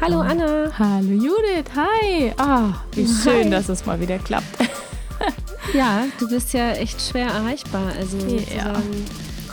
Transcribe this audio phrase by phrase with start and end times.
[0.00, 0.70] Hallo Anna.
[0.78, 2.32] Hallo Judith, hi.
[2.38, 3.50] Ah, wie schön, Hi.
[3.50, 4.46] dass es mal wieder klappt.
[5.74, 7.92] Ja, du bist ja echt schwer erreichbar.
[7.96, 8.72] Also Ja.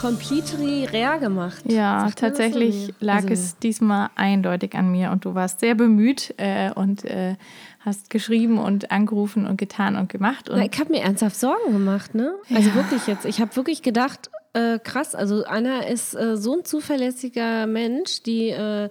[0.01, 1.61] completely rare gemacht.
[1.65, 6.71] Ja, tatsächlich lag Also, es diesmal eindeutig an mir und du warst sehr bemüht äh,
[6.71, 7.35] und äh,
[7.81, 10.49] hast geschrieben und angerufen und getan und gemacht.
[10.49, 12.33] Und Na, ich habe mir ernsthaft Sorgen gemacht, ne?
[12.51, 13.25] Also wirklich jetzt.
[13.25, 18.49] Ich habe wirklich gedacht, äh, krass, also Anna ist äh, so ein zuverlässiger Mensch, die,
[18.49, 18.89] äh,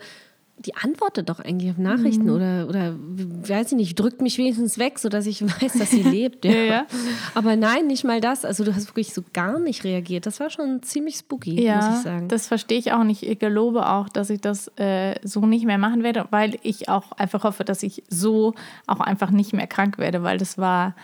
[0.58, 2.30] die antwortet doch eigentlich auf Nachrichten Mhm.
[2.34, 6.44] oder, oder weiß ich nicht, drückt mich wenigstens weg, sodass ich weiß, dass sie lebt.
[6.46, 6.52] Ja.
[6.52, 6.86] Ja, ja.
[7.34, 8.44] Aber nein, nicht mal das.
[8.44, 10.24] Also du hast wirklich so gar nicht reagiert.
[10.24, 12.28] Das war schon ziemlich spooky, ja, muss ich sagen.
[12.28, 13.22] das verstehe ich auch nicht.
[13.22, 17.12] Ich gelobe auch, dass ich das äh, so nicht mehr machen werde, weil ich auch
[17.12, 18.54] einfach hoffe, dass ich so
[18.86, 20.94] auch einfach nicht mehr krank werde, weil das war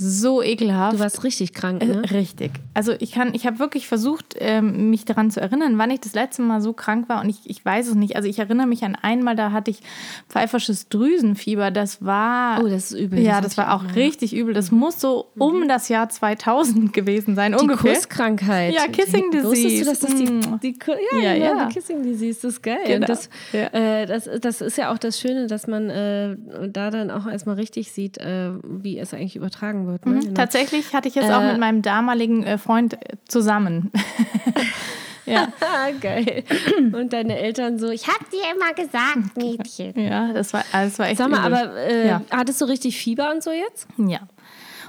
[0.00, 0.94] so ekelhaft.
[0.94, 2.02] Du warst richtig krank, Äh, ne?
[2.12, 2.52] Richtig.
[2.72, 6.14] Also ich kann, ich habe wirklich versucht, ähm, mich daran zu erinnern, wann ich das
[6.14, 8.14] letzte Mal so krank war und ich, ich weiß es nicht.
[8.14, 9.80] Also ich erinnere mich an einmal, da hatte ich
[10.28, 11.70] pfeifersches Drüsenfieber.
[11.72, 12.62] Das war.
[12.62, 13.18] Oh, das ist übel.
[13.18, 13.90] Ja, Das das war auch ja.
[13.92, 14.54] richtig übel.
[14.54, 17.94] Das muss so um das Jahr 2000 gewesen sein, Die ungefähr.
[17.94, 18.74] Kusskrankheit.
[18.74, 19.84] Ja, Kissing Die- Wusstest Disease.
[19.84, 20.60] du, dass das die, Mm.
[20.62, 20.78] die,
[21.22, 22.78] ja, Ja, ja, die Kissing Disease, das ist geil.
[22.86, 22.96] Genau.
[23.00, 23.66] Und das, Ja.
[23.72, 26.36] äh, das, das ist ja auch das Schöne, dass man äh,
[26.68, 29.87] da dann auch erstmal richtig sieht, äh, wie es eigentlich übertragen wird.
[29.92, 29.98] Ne?
[30.20, 30.34] Genau.
[30.34, 33.90] Tatsächlich hatte ich jetzt auch Äh, mit meinem damaligen äh, Freund äh, zusammen.
[35.26, 35.48] ja.
[36.00, 36.44] Geil.
[36.92, 39.98] Und deine Eltern so, ich hab dir immer gesagt, Mädchen.
[40.00, 41.58] ja, das war, das war echt Sag mal, übel.
[41.58, 42.22] aber äh, Ja.
[42.30, 43.86] hattest du richtig Fieber und so jetzt?
[43.98, 44.20] Ja.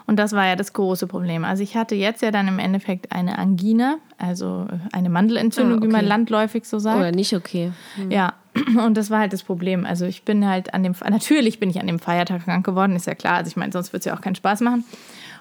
[0.08, 1.46] Und das war ja das große Problem.
[1.46, 5.88] Also ich hatte jetzt ja dann im Endeffekt eine Angina, also eine Mandelentzündung, Ah, wie
[5.88, 6.08] man okay.
[6.10, 6.98] landläufig so sagt.
[6.98, 7.72] Oder nicht okay?
[8.10, 8.34] Ja,
[8.86, 9.86] und das war halt das Problem.
[9.86, 13.08] Also ich bin halt an dem, natürlich bin ich an dem Feiertag krank geworden, ist
[13.08, 13.36] ja klar.
[13.36, 14.84] Also ich meine, sonst würde es ja auch keinen Spaß machen.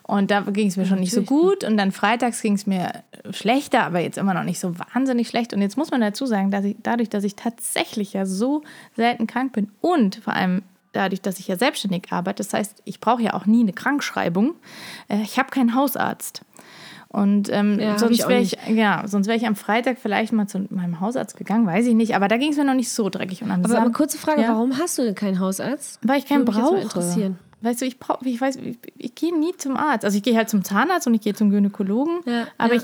[0.03, 1.65] Und da ging es mir schon nicht so gut.
[1.65, 5.53] Und dann freitags ging es mir schlechter, aber jetzt immer noch nicht so wahnsinnig schlecht.
[5.53, 8.63] Und jetzt muss man dazu sagen, dass ich dadurch, dass ich tatsächlich ja so
[8.97, 10.63] selten krank bin und vor allem
[10.93, 14.55] dadurch, dass ich ja selbstständig arbeite, das heißt, ich brauche ja auch nie eine Krankschreibung.
[15.09, 16.43] Äh, Ich habe keinen Hausarzt.
[17.11, 20.47] Und ähm, Ja, hab sonst wäre ich, ja, sonst wäre ich am Freitag vielleicht mal
[20.47, 22.15] zu meinem Hausarzt gegangen, weiß ich nicht.
[22.15, 23.43] Aber da ging es mir noch nicht so dreckig.
[23.43, 24.51] Und Aber, aber kurze Frage, Ja.
[24.51, 26.01] warum hast du denn keinen Hausarzt?
[26.03, 26.77] Weil ich keinen brauche.
[26.79, 27.39] interessieren.
[27.63, 30.05] Weißt du, ich brauche, ich weiß, ich, ich gehe nie zum Arzt.
[30.05, 32.21] Also ich gehe halt zum Zahnarzt und ich gehe zum Gynäkologen.
[32.27, 32.83] Ja, aber ich,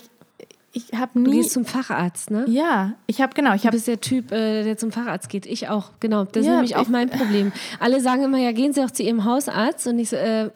[0.72, 1.36] ich habe Du nie.
[1.36, 2.44] gehst zum Facharzt, ne?
[2.48, 5.46] ja, ich habe genau, ich Du habe bist der Typ, äh, der zum Facharzt geht.
[5.46, 6.24] Ich auch, genau.
[6.24, 7.52] Das ist Ja, nämlich auch mein Problem.
[7.78, 9.86] Alle sagen immer, ja, gehen Sie auch zu Ihrem Hausarzt.
[9.86, 10.50] Und ich so, äh,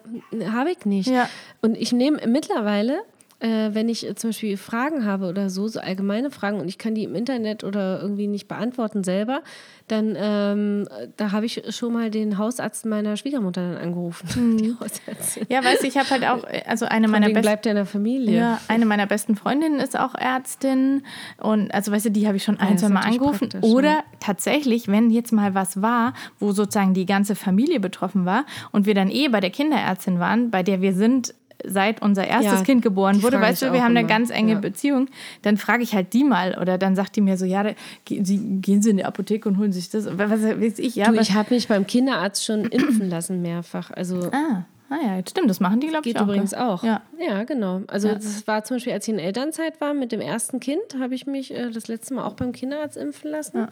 [0.51, 1.09] habe ich nicht.
[1.09, 1.29] Ja.
[1.61, 2.99] Und ich nehme mittlerweile,
[3.41, 6.79] äh, wenn ich äh, zum Beispiel Fragen habe oder so, so allgemeine Fragen und ich
[6.79, 9.43] kann die im Internet oder irgendwie nicht beantworten selber,
[9.87, 14.57] dann ähm, da habe ich schon mal den Hausarzt meiner Schwiegermutter dann angerufen.
[14.59, 15.47] Die Hausärztin.
[15.49, 17.77] ja, weißt du, ich habe halt auch, also eine Von meiner besten bleibt ja in
[17.77, 18.37] der Familie.
[18.37, 21.03] Ja, eine meiner besten Freundinnen ist auch Ärztin.
[21.39, 23.49] Und also, weißt du, die habe ich schon ein, das zwei Mal angerufen.
[23.49, 24.05] praktisch, Oder ja.
[24.21, 28.95] tatsächlich, wenn jetzt mal was war, wo sozusagen die ganze Familie betroffen war und wir
[28.95, 31.35] dann eh bei der Kinderärztin waren, bei der wir sind,
[31.65, 34.09] seit unser erstes Ja, Kind geboren wurde, weißt du, wir haben eine immer.
[34.09, 34.59] ganz enge Ja.
[34.61, 35.09] Beziehung,
[35.43, 37.71] dann frage ich halt die mal oder dann sagt die mir so, ja, da,
[38.05, 40.07] gehen, Sie, gehen Sie in die Apotheke und holen sich das.
[40.17, 43.91] Was weiß ich, ja, Du, ich habe mich beim Kinderarzt schon impfen lassen mehrfach.
[43.91, 46.27] Also ah, ah ja, stimmt, das machen die, glaube ich, Geht auch.
[46.27, 46.61] übrigens gell?
[46.61, 46.85] auch.
[46.85, 47.03] Ja.
[47.19, 47.83] ja genau.
[47.89, 51.15] Also das war zum Beispiel, als ich in Elternzeit war mit dem ersten Kind, habe
[51.15, 53.67] ich mich äh, das letzte Mal auch beim Kinderarzt impfen lassen.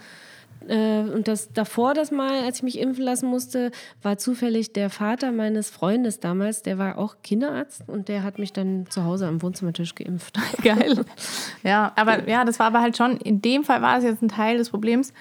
[0.68, 3.70] Äh, und das davor das Mal, als ich mich impfen lassen musste,
[4.02, 8.52] war zufällig der Vater meines Freundes damals, der war auch Kinderarzt und der hat mich
[8.52, 10.38] dann zu Hause am Wohnzimmertisch geimpft.
[10.62, 11.04] Geil.
[11.62, 14.28] Ja, aber ja, das war aber halt schon, in dem Fall war es jetzt ein
[14.28, 15.12] Teil des Problems,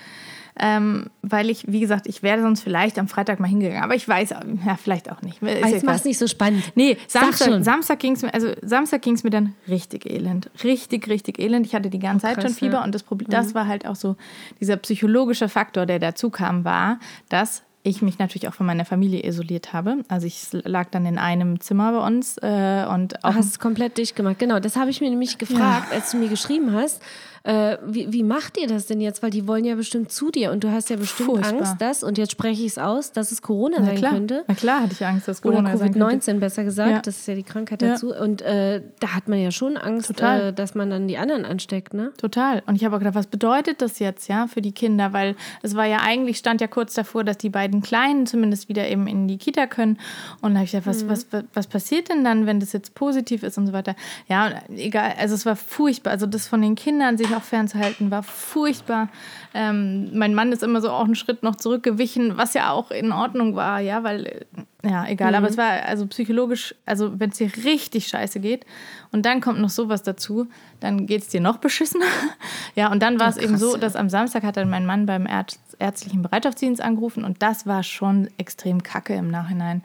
[0.60, 4.08] ähm, weil ich, wie gesagt, ich wäre sonst vielleicht am Freitag mal hingegangen, aber ich
[4.08, 5.42] weiß, ja, vielleicht auch nicht.
[5.42, 6.08] Ist ja jetzt mach's egal.
[6.08, 6.64] nicht so spannend.
[6.76, 7.64] Nee, Samstag.
[7.64, 10.50] Samstag ging es mir, also Samstag ging es mir dann richtig elend.
[10.64, 11.66] Richtig, richtig elend.
[11.66, 12.80] Ich hatte die ganze Zeit Oh, krass, schon Fieber ja.
[12.80, 12.86] Mhm.
[12.86, 14.16] und das Problem, das war halt auch so,
[14.60, 17.00] dieser psychologische Faktor, der dazu kam, war,
[17.30, 19.98] dass ich mich natürlich auch von meiner Familie isoliert habe.
[20.08, 23.60] Also ich lag dann in einem Zimmer bei uns äh, und auch Du hast es
[23.60, 24.40] komplett dicht gemacht.
[24.40, 27.02] Genau, das habe ich mir nämlich gefragt, als du mir geschrieben hast.
[27.46, 29.22] Äh, wie, wie macht ihr das denn jetzt?
[29.22, 31.60] Weil die wollen ja bestimmt zu dir und du hast ja bestimmt Furchtbar.
[31.60, 34.12] Angst, dass, und jetzt spreche ich es aus, dass es Corona Na sein klar.
[34.14, 34.44] könnte.
[34.48, 36.06] Na klar hatte ich Angst, dass Oder Corona sein könnte.
[36.32, 37.02] Covid-19 besser gesagt, Ja.
[37.02, 37.90] das ist ja die Krankheit Ja.
[37.90, 38.14] dazu.
[38.16, 41.94] Und äh, da hat man ja schon Angst, äh, dass man dann die anderen ansteckt,
[41.94, 42.12] ne?
[42.18, 42.64] Total.
[42.66, 45.14] Und ich habe auch gedacht, was bedeutet das jetzt, ja, für die Kinder?
[45.14, 48.88] Weil es war ja eigentlich, stand ja kurz davor, dass die beiden Kleinen zumindest wieder
[48.88, 50.00] eben in die Kita können.
[50.42, 52.96] Und da habe ich gedacht, was, was, was, was passiert denn dann, wenn das jetzt
[52.96, 53.96] positiv ist und so weiter?
[54.28, 56.10] Ja, egal, also es war furchtbar.
[56.12, 59.10] Also das von den Kindern sich auch fernzuhalten, war furchtbar.
[59.54, 63.12] Ähm, mein Mann ist immer so auch einen Schritt noch zurückgewichen, was ja auch in
[63.12, 65.34] Ordnung war, ja, weil, äh, ja, egal.
[65.36, 68.66] Aber es war also psychologisch, also wenn es dir richtig scheiße geht
[69.12, 70.48] und dann kommt noch sowas dazu,
[70.80, 72.06] dann geht es dir noch beschissener.
[72.76, 75.26] ja, und dann war es eben so, dass am Samstag hat dann mein Mann beim
[75.26, 79.84] Ärz ärztlichen Bereitschaftsdienst angerufen und das war schon extrem kacke im Nachhinein.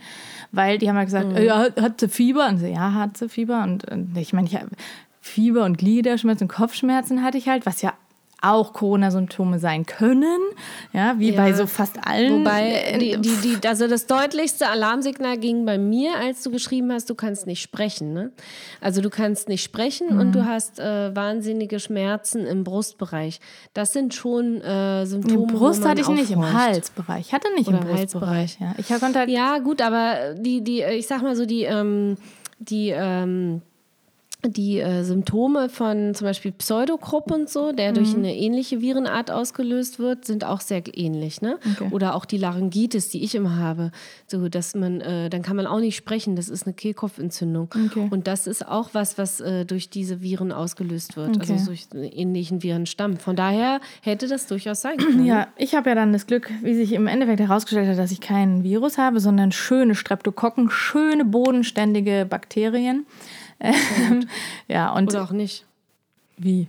[0.52, 2.48] Weil die haben ja gesagt, äh, ja, hat, sie Fieber?
[2.48, 3.62] Und so, ja, hat sie Fieber.
[3.62, 4.68] Und, und ich meine, ich hab
[5.20, 7.92] Fieber und Gliederschmerzen und Kopfschmerzen hatte ich halt, was ja
[8.42, 10.38] auch Corona-Symptome sein können,
[10.94, 11.36] ja, wie Ja.
[11.42, 12.40] bei so fast allen.
[12.40, 17.10] Wobei, die, die, die, also das deutlichste Alarmsignal ging bei mir, als du geschrieben hast,
[17.10, 18.14] du kannst nicht sprechen.
[18.14, 18.32] Ne?
[18.80, 20.32] Also du kannst nicht sprechen und Mhm.
[20.32, 23.40] du hast äh, wahnsinnige Schmerzen im Brustbereich.
[23.74, 25.42] Das sind schon äh, Symptome.
[25.42, 26.56] Im Brust hatte ich nicht, im aufhorcht.
[26.66, 27.26] Halsbereich.
[27.26, 28.56] Ich hatte nicht Oder im Brustbereich.
[28.58, 28.72] Ja.
[28.78, 32.16] Ich konnte halt Ja, gut, aber die, die, ich sag mal so, die, ähm,
[32.58, 33.60] die, ähm,
[34.46, 37.94] die äh, Symptome von zum Beispiel Pseudokrupp und so, der Mhm.
[37.94, 41.42] durch eine ähnliche Virenart ausgelöst wird, sind auch sehr ähnlich.
[41.42, 41.58] Ne?
[41.76, 41.88] Okay.
[41.90, 43.90] Oder auch die Laryngitis, die ich immer habe.
[44.26, 46.36] So, dass man, äh, dann kann man auch nicht sprechen.
[46.36, 47.68] Das ist eine Kehlkopfentzündung.
[47.88, 48.08] Okay.
[48.10, 51.36] Und das ist auch was, was äh, durch diese Viren ausgelöst wird.
[51.36, 51.52] Okay.
[51.52, 53.16] Also durch einen ähnlichen Virenstamm.
[53.18, 55.24] Von daher hätte das durchaus sein können.
[55.26, 58.20] Ja, ich habe ja dann das Glück, wie sich im Endeffekt herausgestellt hat, dass ich
[58.20, 63.06] kein Virus habe, sondern schöne Streptokokken, schöne bodenständige Bakterien.
[63.60, 64.26] Ähm,
[64.68, 65.66] ja, und Oder auch nicht.
[66.36, 66.68] wie?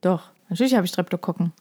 [0.00, 1.52] Doch, natürlich habe ich Streptokokken.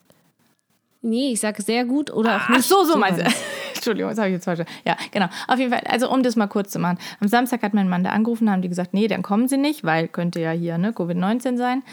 [1.02, 2.64] Nee, ich sage sehr gut oder auch Ach nicht.
[2.68, 3.26] so, so meinst du.
[3.74, 4.60] Entschuldigung, das habe ich jetzt falsch.
[4.86, 5.28] Ja, genau.
[5.48, 6.98] Auf jeden Fall, also um das mal kurz zu machen.
[7.22, 9.86] Am Samstag hat mein Mann da angerufen, haben die gesagt, nee, dann kommen sie nicht,
[9.86, 11.84] weil könnte ja hier ne, Covid-19 sein.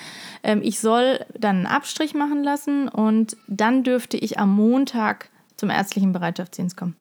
[0.43, 5.71] Ähm, ich soll dann einen Abstrich machen lassen und dann dürfte ich am Montag zum
[5.71, 6.97] ärztlichen Bereitschaftsdienst kommen.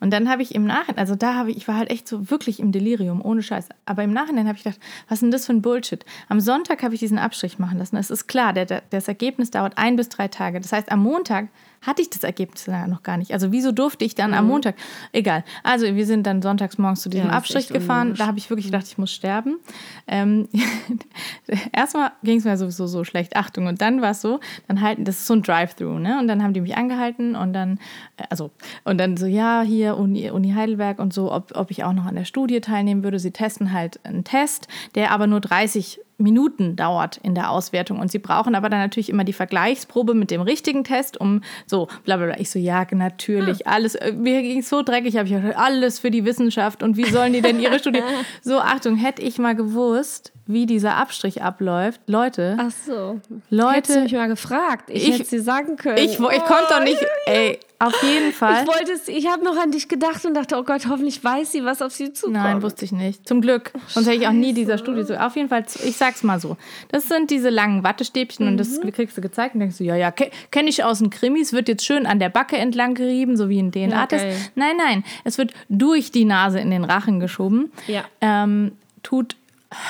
[0.00, 2.30] Und dann habe ich im Nachhinein, also da habe ich, ich war halt echt so
[2.30, 3.68] wirklich im Delirium, ohne Scheiß.
[3.84, 6.04] Aber im Nachhinein habe ich gedacht, was ist denn das für ein Bullshit?
[6.28, 7.96] Am Sonntag habe ich diesen Abstrich machen lassen.
[7.96, 10.60] Es ist klar, der, der, das Ergebnis dauert ein bis drei Tage.
[10.60, 11.48] Das heißt, am Montag
[11.82, 13.32] hatte ich das Ergebnis noch gar nicht.
[13.32, 14.74] Also wieso durfte ich dann am Montag?
[15.12, 15.44] Egal.
[15.62, 18.00] Also wir sind dann sonntags morgens zu diesem Ja, Abstrich gefahren.
[18.02, 18.18] unlogisch.
[18.18, 19.58] Da habe ich wirklich gedacht, ich muss sterben.
[20.06, 20.48] Ähm,
[21.72, 23.36] erstmal ging es mir sowieso so schlecht.
[23.36, 23.66] Achtung.
[23.66, 26.18] Und dann war es so, dann halten, das ist so ein Drive-Thru, ne?
[26.18, 27.78] Und dann haben die mich angehalten und dann,
[28.18, 28.50] äh, also,
[28.84, 32.06] und dann so, ja, hier Uni, Uni Heidelberg und so, ob, ob ich auch noch
[32.06, 33.18] an der Studie teilnehmen würde.
[33.18, 37.98] Sie testen halt einen Test, der aber nur 30 Minuten dauert in der Auswertung.
[37.98, 41.88] Und sie brauchen aber dann natürlich immer die Vergleichsprobe mit dem richtigen Test, um so,
[42.04, 42.38] bla bla bla.
[42.38, 45.98] Ich so, ja, natürlich, alles, äh, mir ging es so dreckig, habe ich gedacht, alles
[45.98, 48.02] für die Wissenschaft und wie sollen die denn ihre Studie.
[48.42, 52.00] So, Achtung, hätte ich mal gewusst, wie dieser Abstrich abläuft.
[52.06, 53.20] Leute, Ach so.
[53.50, 54.90] Leute- Hättest du mich mal gefragt.
[54.90, 55.98] Ich, Ich- hätte dir sagen können.
[55.98, 58.62] ich, wo- ich konnte doch nicht, ey, auf jeden Fall.
[58.62, 61.50] Ich wollte es, ich habe noch an dich gedacht und dachte, oh Gott, hoffentlich weiß
[61.50, 62.34] sie, was auf sie zukommt.
[62.36, 63.26] Nein, wusste ich nicht.
[63.26, 63.72] Zum Glück.
[63.88, 65.14] Sonst hätte ich auch nie dieser Studie so.
[65.16, 66.56] Auf jeden Fall, ich sag's mal so.
[66.88, 68.92] Das sind diese langen Wattestäbchen und das Mhm.
[68.92, 71.68] kriegst du gezeigt und denkst du, ja, ja, ke- kenne ich aus den Krimis, wird
[71.68, 74.24] jetzt schön an der Backe entlang gerieben, so wie ein DNA-Test.
[74.24, 74.36] geil.
[74.54, 77.72] nein, nein, es wird durch die Nase in den Rachen geschoben.
[77.86, 78.04] Ja.
[78.20, 78.72] Ähm,
[79.02, 79.36] tut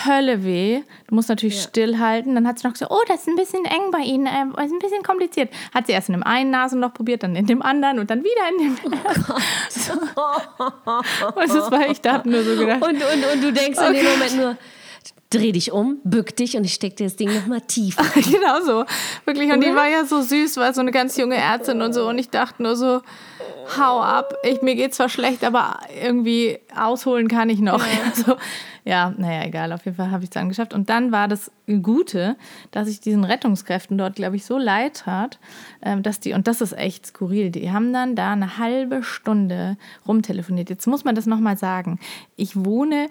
[0.04, 0.82] Hölle weh.
[1.08, 1.62] Du musst natürlich Ja.
[1.62, 2.34] stillhalten.
[2.34, 4.72] Dann hat sie noch gesagt, oh, das ist ein bisschen eng bei Ihnen, äh, ist
[4.72, 5.50] ein bisschen kompliziert.
[5.75, 8.49] Hat sie erst in dem einen Nasenloch probiert, dann in dem anderen und dann wieder
[8.50, 8.76] in dem.
[9.70, 9.92] so.
[9.92, 12.82] Und das war, ich dachte nur so gedacht.
[12.82, 14.56] Und, und, und du denkst in dem Moment nur,
[15.30, 17.96] dreh dich um, bück dich und ich steck dir das Ding nochmal tief.
[18.14, 18.84] genau so.
[19.25, 19.50] Wirklich.
[19.52, 22.08] Und die war ja so süß, war so eine ganz junge Ärztin und so.
[22.08, 23.00] Und ich dachte nur so,
[23.78, 24.34] hau ab.
[24.42, 27.82] Ich, mir geht zwar schlecht, aber irgendwie ausholen kann ich noch.
[28.14, 28.37] So,
[28.84, 29.72] ja, naja, egal.
[29.72, 30.75] Auf jeden Fall habe ich es dann geschafft.
[30.75, 31.50] Und dann war das
[31.82, 32.37] Gute,
[32.70, 35.38] dass ich diesen Rettungskräften dort, glaube ich, so leid tat,
[35.82, 39.76] ähm, dass die, und das ist echt skurril, die haben dann da eine halbe Stunde
[40.06, 40.70] rumtelefoniert.
[40.70, 41.99] Jetzt muss man das nochmal sagen.
[42.37, 43.08] Ich wohne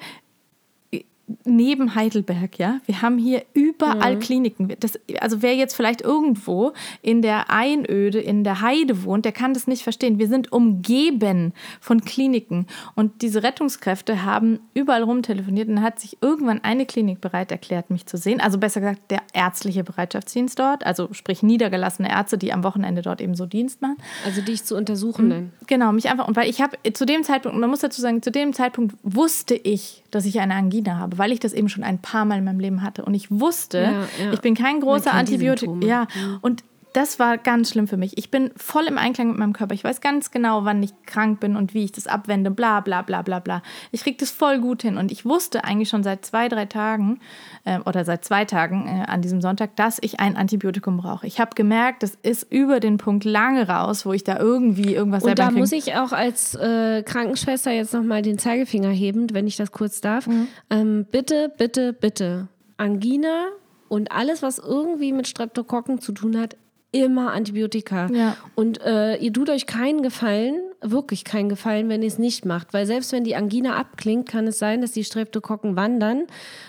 [1.45, 2.79] neben Heidelberg, ja.
[2.85, 4.73] Wir haben hier überall Kliniken.
[4.79, 9.53] Das, also wer jetzt vielleicht irgendwo in der Einöde, in der Heide wohnt, der kann
[9.53, 10.19] das nicht verstehen.
[10.19, 12.67] Wir sind umgeben von Kliniken.
[12.95, 17.89] Und diese Rettungskräfte haben überall rumtelefoniert und dann hat sich irgendwann eine Klinik bereit erklärt,
[17.89, 18.41] mich zu sehen.
[18.41, 23.21] Also besser gesagt, der ärztliche Bereitschaftsdienst dort, also sprich niedergelassene Ärzte, die am Wochenende dort
[23.21, 23.97] eben so Dienst machen.
[24.25, 25.51] Also dich zu untersuchen dann.
[25.67, 28.31] Genau, mich einfach, und weil ich habe zu dem Zeitpunkt, man muss dazu sagen, zu
[28.31, 31.99] dem Zeitpunkt wusste ich, dass ich eine Angina habe, weil ich das eben schon ein
[31.99, 33.05] paar Mal in meinem Leben hatte.
[33.05, 33.91] Und ich wusste, Ja,
[34.25, 34.33] ja.
[34.33, 35.11] ich bin kein großer.
[35.59, 35.85] Symptome.
[35.85, 36.07] Ja,
[36.41, 38.17] und das war ganz schlimm für mich.
[38.17, 39.73] Ich bin voll im Einklang mit meinem Körper.
[39.75, 43.03] Ich weiß ganz genau, wann ich krank bin und wie ich das abwende, bla bla
[43.03, 43.61] bla bla bla.
[43.91, 44.97] Ich kriege das voll gut hin.
[44.97, 47.19] Und ich wusste eigentlich schon seit zwei, drei Tagen
[47.63, 51.27] äh, oder seit zwei Tagen äh, an diesem Sonntag, dass ich ein Antibiotikum brauche.
[51.27, 55.23] Ich habe gemerkt, das ist über den Punkt lange raus, wo ich da irgendwie irgendwas
[55.23, 55.61] Und selber da hinkriege.
[55.61, 60.01] muss ich auch als äh, Krankenschwester jetzt nochmal den Zeigefinger heben, wenn ich das kurz
[60.01, 60.25] darf.
[60.25, 60.47] Mhm.
[60.69, 62.47] Ähm, bitte, bitte, bitte.
[62.77, 63.45] Angina
[63.89, 66.55] und alles, was irgendwie mit Streptokokken zu tun hat,
[66.91, 68.07] immer Antibiotika.
[68.11, 68.35] Ja.
[68.55, 72.73] Und äh, ihr tut euch keinen Gefallen, wirklich keinen Gefallen, wenn ihr es nicht macht.
[72.73, 76.23] Weil selbst wenn die Angina abklingt, kann es sein, dass die Streptokokken wandern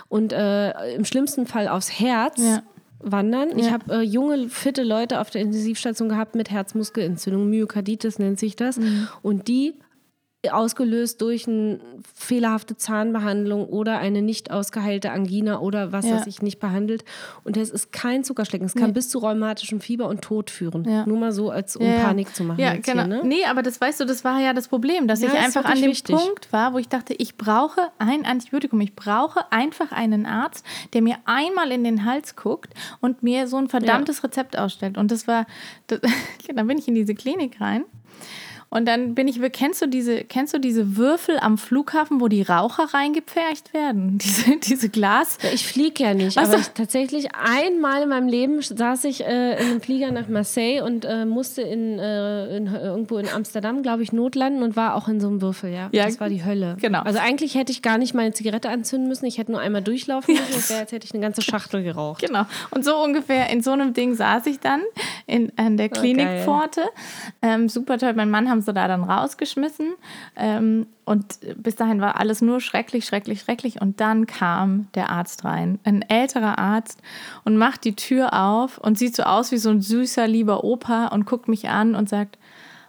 [0.09, 2.43] und äh, im schlimmsten Fall aufs Herz.
[2.43, 2.63] Ja.
[3.03, 3.59] Wandern.
[3.59, 8.57] Ich habe äh, junge, fitte Leute auf der Intensivstation gehabt mit Herzmuskelentzündung, Myokarditis nennt sich
[8.57, 8.77] das.
[8.77, 9.09] Mhm.
[9.23, 9.73] Und die
[10.51, 11.81] ausgelöst durch eine
[12.15, 16.17] fehlerhafte Zahnbehandlung oder eine nicht ausgeheilte Angina oder was Ja.
[16.17, 17.05] weiß ich nicht behandelt.
[17.45, 18.65] Und das ist kein Zuckerschlecken.
[18.67, 18.93] Es kann Nee.
[18.93, 20.85] bis zu rheumatischem Fieber und Tod führen.
[20.89, 21.05] Ja.
[21.07, 21.99] Nur mal so, als um Ja.
[22.05, 22.59] Panik zu machen.
[22.59, 23.03] Ja, genau.
[23.05, 23.21] Hier, ne?
[23.23, 25.91] Nee, aber das weißt du, das war ja das Problem, dass ich einfach an dem
[25.91, 26.17] wichtig.
[26.17, 28.81] Punkt war, wo ich dachte, ich brauche ein Antibiotikum.
[28.81, 33.59] Ich brauche einfach einen Arzt, der mir einmal in den Hals guckt und mir so
[33.59, 34.97] ein verdammtes Rezept ausstellt.
[34.97, 35.45] Und das war,
[35.89, 36.01] das,
[36.55, 37.85] dann bin ich in diese Klinik rein.
[38.71, 42.43] Und dann bin ich, kennst du diese, kennst du diese Würfel am Flughafen, wo die
[42.43, 44.19] Raucher reingepfercht werden?
[44.31, 45.39] Diese, diese Glas.
[45.53, 49.61] Ich fliege ja nicht, Was aber ich, tatsächlich einmal in meinem Leben saß ich äh,
[49.61, 54.03] in einem Flieger nach Marseille und äh, musste in, äh, in, irgendwo in Amsterdam, glaube
[54.03, 55.89] ich, notlanden und war auch in so einem Würfel, ja.
[55.93, 56.77] Ja, das war die Hölle.
[56.81, 57.01] genau.
[57.03, 60.35] Also eigentlich hätte ich gar nicht meine Zigarette anzünden müssen, ich hätte nur einmal durchlaufen
[60.35, 62.21] müssen, wäre, als hätte ich eine ganze Schachtel geraucht.
[62.23, 62.45] Genau.
[62.71, 64.83] Und so ungefähr in so einem Ding saß ich dann
[65.27, 66.83] in, an der Klinikpforte.
[67.43, 68.13] Ähm, super toll.
[68.15, 69.95] Mein Mann haben sie da dann rausgeschmissen.
[70.37, 73.81] Ähm, und bis dahin war alles nur schrecklich, schrecklich, schrecklich.
[73.81, 77.01] Und dann kam der Arzt rein, ein älterer Arzt,
[77.45, 81.09] und macht die Tür auf und sieht so aus wie so ein süßer, lieber Opa
[81.09, 82.39] und guckt mich an und sagt: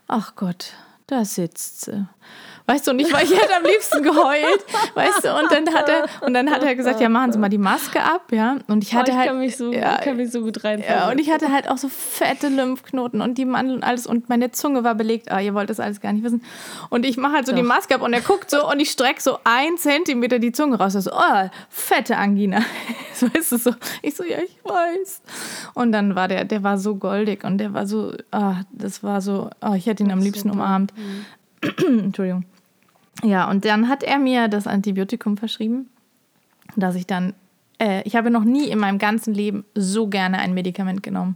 [0.07, 0.73] Ach Gott,
[1.07, 2.07] da sitzt sie.
[2.71, 5.89] Weißt du, und ich, war- ich hätte am liebsten geheult, weißt du, und dann hat
[5.89, 8.81] er, und dann hat er gesagt, ja, machen Sie mal die Maske ab, ja, und
[8.83, 10.81] ich hatte ich halt, kann mich so, ja, ich kann mich so gut rein.
[10.87, 14.29] ja, und ich hatte halt auch so fette Lymphknoten und die Mandeln und alles und
[14.29, 15.31] meine Zunge war belegt.
[15.31, 16.43] Ah, ihr wollt das alles gar nicht wissen.
[16.89, 19.21] Und ich mache halt so die Maske ab und er guckt so und ich strecke
[19.21, 20.93] so ein Zentimeter die Zunge raus.
[20.93, 22.61] So, oh, fette Angina.
[23.13, 23.71] So weißt du so.
[24.01, 25.21] Ich so, ja, ich weiß.
[25.75, 29.21] Und dann war der, der war so goldig und der war so, ah, das war
[29.21, 30.91] so, oh, ich hätte ihn am liebsten umarmt.
[31.77, 32.45] Entschuldigung.
[33.23, 35.89] Ja, und dann hat er mir das Antibiotikum verschrieben,
[36.75, 37.33] dass ich dann,
[37.79, 41.35] äh, ich habe noch nie in meinem ganzen Leben so gerne ein Medikament genommen.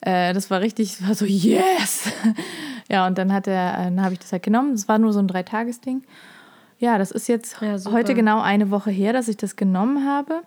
[0.00, 2.10] Äh, das war richtig, das war so, yes!
[2.88, 4.72] ja, und dann hat er, äh, dann habe ich das halt genommen.
[4.72, 6.02] Das war nur so ein Dreitagesding.
[6.78, 10.42] Ja, das ist jetzt Ja, heute genau eine Woche her, dass ich das genommen habe.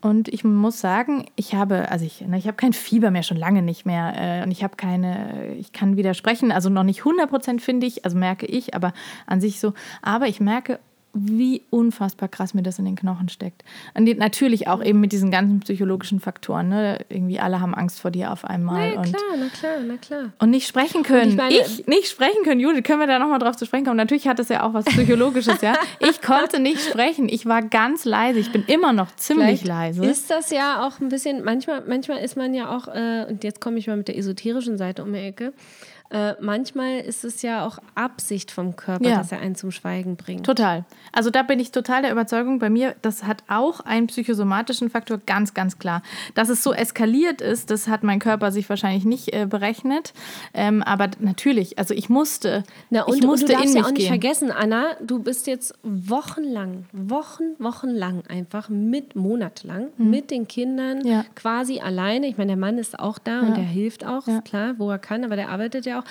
[0.00, 3.36] Und ich muss sagen, ich habe, also ich, ne, ich habe kein Fieber mehr, schon
[3.36, 4.12] lange nicht mehr.
[4.16, 8.16] Äh, und ich habe keine, ich kann widersprechen, also noch nicht 100% finde ich, also
[8.16, 8.92] merke ich, aber
[9.26, 9.74] an sich so.
[10.02, 10.78] Aber ich merke,
[11.20, 13.64] wie unfassbar krass mir das in den Knochen steckt.
[13.94, 16.68] Und natürlich auch eben mit diesen ganzen psychologischen Faktoren.
[16.68, 16.98] Ne?
[17.08, 18.92] Irgendwie alle haben Angst vor dir auf einmal.
[18.92, 20.32] Ja, und klar, na klar, na klar.
[20.38, 21.38] und nicht sprechen können.
[21.48, 23.96] Ich, ich meine- nicht sprechen können, Judith, können wir da nochmal drauf zu sprechen kommen?
[23.96, 25.74] Natürlich hat das ja auch was Psychologisches, ja.
[26.00, 27.28] Ich konnte nicht sprechen.
[27.28, 28.38] Ich war ganz leise.
[28.38, 30.04] Ich bin immer noch ziemlich Vielleicht leise.
[30.06, 33.60] Ist das ja auch ein bisschen, manchmal, manchmal ist man ja auch, äh, und jetzt
[33.60, 35.52] komme ich mal mit der esoterischen Seite um die Ecke,
[36.10, 39.18] äh, manchmal ist es ja auch Absicht vom Körper, Ja.
[39.18, 40.46] dass er einen zum Schweigen bringt.
[40.46, 40.84] Total.
[41.12, 45.18] Also da bin ich total der Überzeugung bei mir, das hat auch einen psychosomatischen Faktor,
[45.26, 46.02] ganz, ganz klar.
[46.34, 50.12] Dass es so eskaliert ist, das hat mein Körper sich wahrscheinlich nicht äh, berechnet.
[50.54, 53.86] Ähm, aber natürlich, also ich musste, Na, und, ich musste und du darfst ja auch
[53.88, 54.08] nicht gehen.
[54.08, 61.06] vergessen, Anna, du bist jetzt wochenlang, Wochen, wochenlang einfach mit, monatelang mit den Kindern.
[61.06, 61.24] Ja.
[61.34, 62.26] quasi alleine.
[62.28, 64.38] Ich meine, der Mann ist auch da und der hilft auch, Ja.
[64.38, 66.04] ist klar, wo er kann, aber der arbeitet ja auch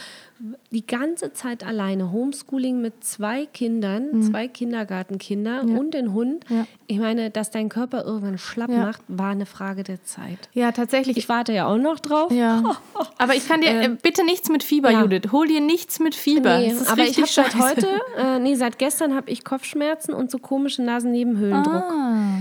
[0.70, 2.12] die ganze Zeit alleine.
[2.12, 6.46] Homeschooling mit zwei Kindern, zwei Kindergartenkinder und den Hund.
[6.50, 6.68] Ja.
[6.86, 8.86] Ich meine, dass dein Körper irgendwann schlapp Ja.
[8.86, 10.50] macht, war eine Frage der Zeit.
[10.54, 11.18] Ja, tatsächlich.
[11.18, 12.32] Ich warte ja auch noch drauf.
[12.32, 12.78] Ja.
[13.18, 15.02] Aber ich kann dir äh, bitte nichts mit Fieber, ja.
[15.02, 15.32] Judith.
[15.32, 16.60] Hol dir nichts mit Fieber.
[16.60, 20.38] Nee, aber ich habe seit heute, äh, nee, seit gestern habe ich Kopfschmerzen und so
[20.38, 21.84] komischen Nasennebenhöhlendruck.
[21.84, 22.38] Ah,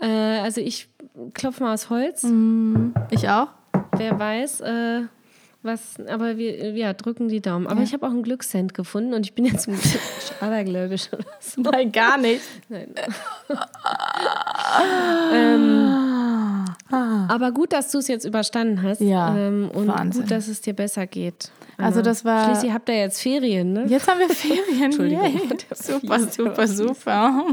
[0.00, 0.88] Äh, also ich
[1.34, 2.24] klopfe mal aus Holz.
[3.10, 3.48] ich auch.
[3.96, 5.00] Wer weiß, äh,
[5.62, 7.66] was, aber wir äh, ja, drücken die Daumen.
[7.66, 10.00] Aber ich habe auch einen Glückscent gefunden und ich bin jetzt ein bisschen
[10.40, 11.60] abergläubisch oder so.
[11.62, 12.42] Nein, gar nicht.
[12.68, 12.94] Nein.
[15.34, 15.87] ähm,
[16.90, 19.00] aber gut, dass du es jetzt überstanden hast.
[19.00, 20.22] Ja, ähm, und Wahnsinn.
[20.22, 21.50] gut, dass es dir besser geht.
[21.76, 23.84] Also das war- Schließlich habt ihr jetzt Ferien, ne?
[23.86, 24.82] Jetzt haben wir Ferien.
[24.84, 25.40] Entschuldigung.
[25.74, 27.44] Super, super, super.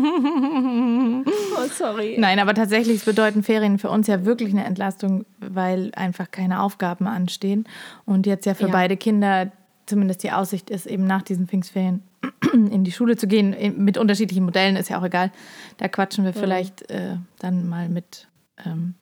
[1.26, 2.16] Oh, sorry.
[2.18, 7.08] Nein, aber tatsächlich bedeuten Ferien für uns ja wirklich eine Entlastung, weil einfach keine Aufgaben
[7.08, 7.66] anstehen.
[8.06, 8.72] Und jetzt ja für Ja.
[8.72, 9.52] beide Kinder
[9.86, 12.02] zumindest die Aussicht ist, eben nach diesen Pfingstferien
[12.54, 13.56] in die Schule zu gehen.
[13.78, 15.32] Mit unterschiedlichen Modellen ist ja auch egal.
[15.78, 18.28] Da quatschen wir vielleicht äh, dann mal mit.
[18.66, 18.96] Ähm,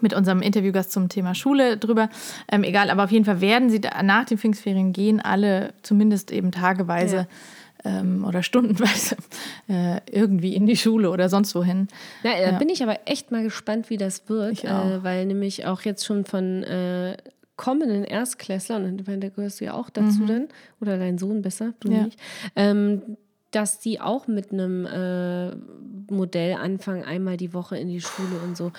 [0.00, 2.08] mit unserem Interviewgast zum Thema Schule drüber.
[2.50, 6.30] Ähm, egal, aber auf jeden Fall werden sie da, nach den Pfingstferien gehen alle zumindest
[6.32, 7.26] eben tageweise
[7.84, 9.16] ähm, oder stundenweise
[9.68, 11.88] äh, irgendwie in die Schule oder sonst wohin.
[12.22, 15.82] Na, da bin ich aber echt mal gespannt, wie das wird, äh, weil nämlich auch
[15.82, 17.16] jetzt schon von äh,
[17.56, 20.48] kommenden Erstklässlern, und da gehörst du ja auch dazu dann,
[20.80, 21.94] oder dein Sohn besser, du Mhm.
[21.94, 22.04] Ja.
[22.04, 22.18] nicht,
[22.56, 23.02] ähm,
[23.50, 25.50] dass die auch mit einem äh,
[26.10, 28.72] Modell anfangen, einmal die Woche in die Schule und so.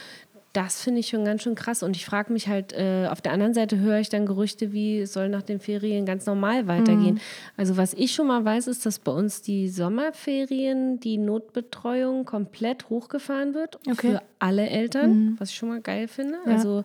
[0.54, 1.82] Das finde ich schon ganz schön krass.
[1.82, 5.00] Und ich frage mich halt, äh, auf der anderen Seite höre ich dann Gerüchte, wie
[5.00, 7.16] es soll nach den Ferien ganz normal weitergehen.
[7.16, 7.20] Mhm.
[7.56, 12.90] Also was ich schon mal weiß, ist, dass bei uns die Sommerferien, die Notbetreuung komplett
[12.90, 13.92] hochgefahren wird Okay.
[13.92, 13.96] Mhm.
[14.14, 16.38] für alle Eltern, was ich schon mal geil finde.
[16.46, 16.84] Also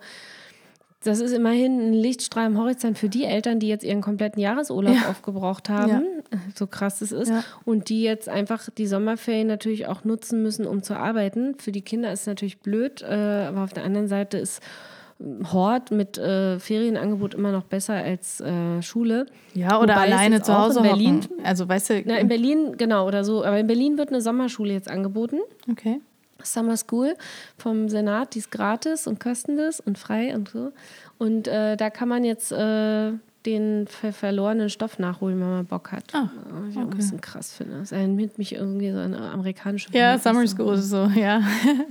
[1.07, 4.97] das ist immerhin ein Lichtstrahl am Horizont für die Eltern, die jetzt ihren kompletten Jahresurlaub
[5.09, 6.03] aufgebraucht haben,
[6.55, 7.43] so krass es ist, Ja.
[7.65, 11.55] und die jetzt einfach die Sommerferien natürlich auch nutzen müssen, um zu arbeiten.
[11.59, 13.07] Für die Kinder ist es natürlich blöd, äh,
[13.49, 14.61] aber auf der anderen Seite ist
[15.51, 19.25] Hort mit äh, Ferienangebot immer noch besser als äh, Schule.
[19.55, 21.45] Ja, oder Wobei alleine zu Hause in Berlin, hocken.
[21.45, 23.43] Also, weißt du, Na, in Berlin, genau, oder so.
[23.43, 25.39] Aber in Berlin wird eine Sommerschule jetzt angeboten.
[25.71, 26.01] okay.
[26.47, 27.15] Summer School
[27.59, 30.73] vom Senat, die ist gratis und kostenlos und frei und so.
[31.19, 33.13] Und äh, da kann man jetzt äh,
[33.47, 36.03] den ver verlorenen Stoff nachholen, wenn man Bock hat.
[36.13, 37.79] Ah, Was ich auch ein bisschen krass finde.
[37.79, 40.29] Das erinnert mich irgendwie so an eine amerikanische Ja, Verhältnisse.
[40.29, 41.41] Summer School ist so, ja.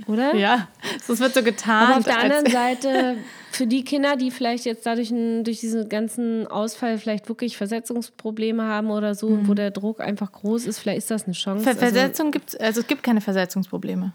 [0.06, 0.34] Oder?
[0.34, 0.68] Ja,
[1.08, 1.86] es wird so getan.
[1.88, 3.16] Aber auf der anderen Seite,
[3.52, 8.90] für die Kinder, die vielleicht jetzt dadurch durch diesen ganzen Ausfall vielleicht wirklich Versetzungsprobleme haben
[8.90, 11.64] oder so, wo der Druck einfach groß ist, vielleicht ist das eine Chance.
[11.64, 14.12] Ver Also- Versetzung gibt's, also es gibt keine Versetzungsprobleme.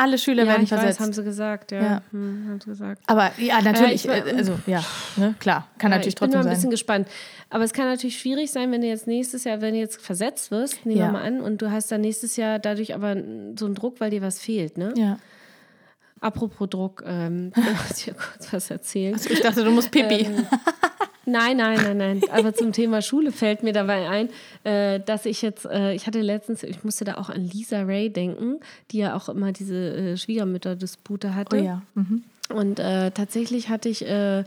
[0.00, 1.00] Alle Schüler ja, werden ich versetzt.
[1.00, 1.82] weiß, haben sie gesagt, ja.
[1.82, 2.02] Ja.
[2.12, 3.02] Hm, haben sie gesagt.
[3.06, 4.84] aber ja, natürlich, Ja, ich äh, also ja,
[5.16, 6.70] ne, klar, kann Ja, natürlich ich bin trotzdem mal ein bisschen sein.
[6.70, 7.08] gespannt.
[7.50, 10.50] Aber es kann natürlich schwierig sein, wenn du jetzt nächstes Jahr, wenn du jetzt versetzt
[10.52, 13.14] wirst, nehmen wir mal an, und du hast dann nächstes Jahr dadurch aber
[13.58, 14.94] so einen Druck, weil dir was fehlt, ne?
[14.96, 15.18] Ja.
[16.20, 17.52] Apropos Druck, ähm,
[17.96, 19.14] ich dir kurz was erzählen.
[19.14, 20.26] Also ich dachte, du musst Pipi.
[20.26, 20.46] Ähm,
[21.28, 22.20] Nein, nein, nein, nein.
[22.30, 24.28] Aber zum Thema Schule fällt mir dabei ein,
[24.64, 28.10] äh, dass ich jetzt, äh, ich hatte letztens, ich musste da auch an Lisa Ray
[28.10, 28.60] denken,
[28.90, 31.56] die ja auch immer diese äh, Schwiegermütter-Dispute hatte.
[31.56, 31.82] oh ja.
[31.94, 32.24] Mhm.
[32.54, 34.44] Und äh, tatsächlich hatte ich, äh,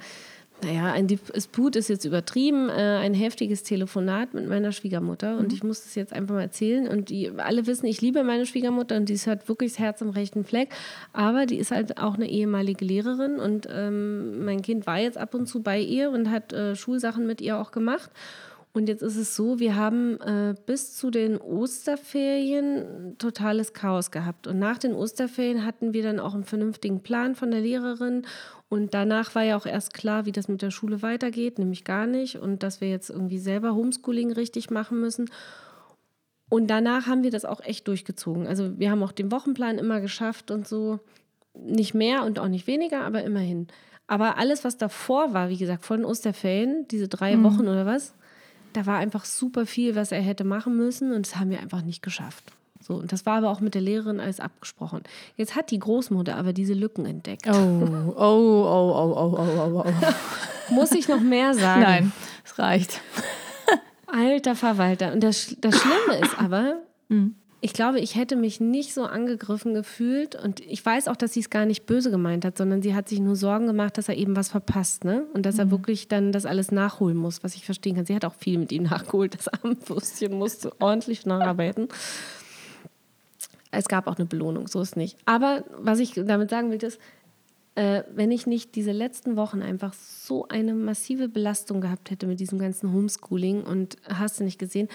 [0.64, 5.38] naja, ein Disput ist jetzt übertrieben, äh, ein heftiges Telefonat mit meiner Schwiegermutter.
[5.38, 6.88] Und ich muss das jetzt einfach mal erzählen.
[6.88, 10.02] Und die alle wissen, ich liebe meine Schwiegermutter und die ist halt wirklich das Herz
[10.02, 10.70] am rechten Fleck.
[11.14, 13.40] Aber die ist halt auch eine ehemalige Lehrerin.
[13.40, 17.26] Und ähm, mein Kind war jetzt ab und zu bei ihr und hat äh, Schulsachen
[17.26, 18.12] mit ihr auch gemacht.
[18.74, 24.48] Und jetzt ist es so, wir haben äh, bis zu den Osterferien totales Chaos gehabt.
[24.48, 28.26] Und nach den Osterferien hatten wir dann auch einen vernünftigen Plan von der Lehrerin.
[28.70, 32.08] Und danach war ja auch erst klar, wie das mit der Schule weitergeht, nämlich gar
[32.08, 32.38] nicht.
[32.38, 35.30] Und dass wir jetzt irgendwie selber Homeschooling richtig machen müssen.
[36.48, 38.48] Und danach haben wir das auch echt durchgezogen.
[38.48, 41.00] Also wir haben auch den Wochenplan immer geschafft und so.
[41.54, 43.68] Nicht mehr und auch nicht weniger, aber immerhin.
[44.08, 48.14] Aber alles, was davor war, wie gesagt, vor den Osterferien, diese drei Wochen oder was,
[48.74, 51.82] da war einfach super viel, was er hätte machen müssen und das haben wir einfach
[51.82, 52.44] nicht geschafft.
[52.82, 55.04] So, und das war aber auch mit der Lehrerin alles abgesprochen.
[55.38, 57.48] Jetzt hat die Großmutter aber diese Lücken entdeckt.
[57.48, 60.74] Oh, oh, oh, oh, oh, oh, oh, oh.
[60.74, 61.82] Muss ich noch mehr sagen?
[61.82, 62.12] Nein,
[62.44, 63.02] es reicht.
[64.08, 65.14] Alter Verwalter.
[65.14, 66.82] Und das, das Schlimme ist aber,
[67.64, 70.36] ich glaube, ich hätte mich nicht so angegriffen gefühlt.
[70.36, 73.08] Und ich weiß auch, dass sie es gar nicht böse gemeint hat, sondern sie hat
[73.08, 75.06] sich nur Sorgen gemacht, dass er eben was verpasst.
[75.06, 75.28] Ne?
[75.36, 78.06] Und dass er wirklich dann das alles nachholen muss, was ich verstehen kann.
[78.06, 79.36] Sie hat auch viel mit ihm nachgeholt.
[79.36, 81.88] Das Armbrustchen musste ordentlich nacharbeiten.
[83.70, 85.18] Es gab auch eine Belohnung, so ist nicht.
[85.26, 87.00] Aber was ich damit sagen will, ist,
[87.76, 92.40] äh, wenn ich nicht diese letzten Wochen einfach so eine massive Belastung gehabt hätte mit
[92.40, 94.90] diesem ganzen Homeschooling und hast du nicht gesehen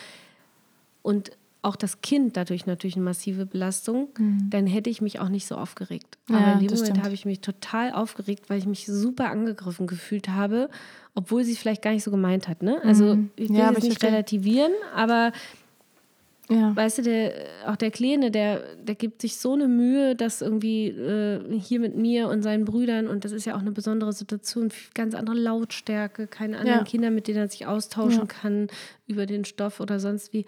[1.02, 1.30] und
[1.62, 4.08] auch das Kind dadurch natürlich eine massive Belastung,
[4.50, 6.16] dann hätte ich mich auch nicht so aufgeregt.
[6.30, 7.02] Ja, Aber in dem Moment stimmt.
[7.04, 10.68] habe ich mich total aufgeregt, weil ich mich super angegriffen gefühlt habe,
[11.14, 12.62] obwohl sie es vielleicht gar nicht so gemeint hat.
[12.62, 12.80] Ne?
[12.84, 15.32] Also ich will Ja, jetzt ich nicht relativieren, aber
[16.48, 16.76] Ja.
[16.76, 17.32] Weißt du, der,
[17.66, 21.96] auch der Kleine, der, der gibt sich so eine Mühe, dass irgendwie äh, hier mit
[21.96, 26.28] mir und seinen Brüdern, und das ist ja auch eine besondere Situation, ganz andere Lautstärke,
[26.28, 26.84] keine anderen Ja.
[26.84, 28.26] Kinder, mit denen er sich austauschen Ja.
[28.26, 28.68] kann
[29.08, 30.46] über den Stoff oder sonst wie.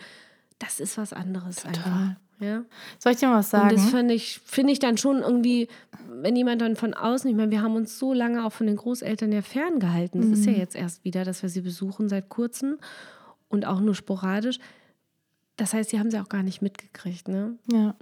[0.58, 2.14] Das ist was anderes einfach.
[2.40, 2.62] Ja?
[2.98, 3.74] Soll ich dir mal was Und sagen?
[3.76, 5.68] das finde ich, finde ich dann schon irgendwie,
[6.08, 8.76] wenn jemand dann von außen, ich meine, wir haben uns so lange auch von den
[8.76, 10.20] Großeltern ja ferngehalten.
[10.20, 10.52] Das ist Mhm.
[10.52, 12.78] ja jetzt erst wieder, dass wir sie besuchen seit kurzem
[13.48, 14.58] und auch nur sporadisch.
[15.56, 17.56] Das heißt, sie haben sie auch gar nicht mitgekriegt, ne?
[17.72, 17.94] ja.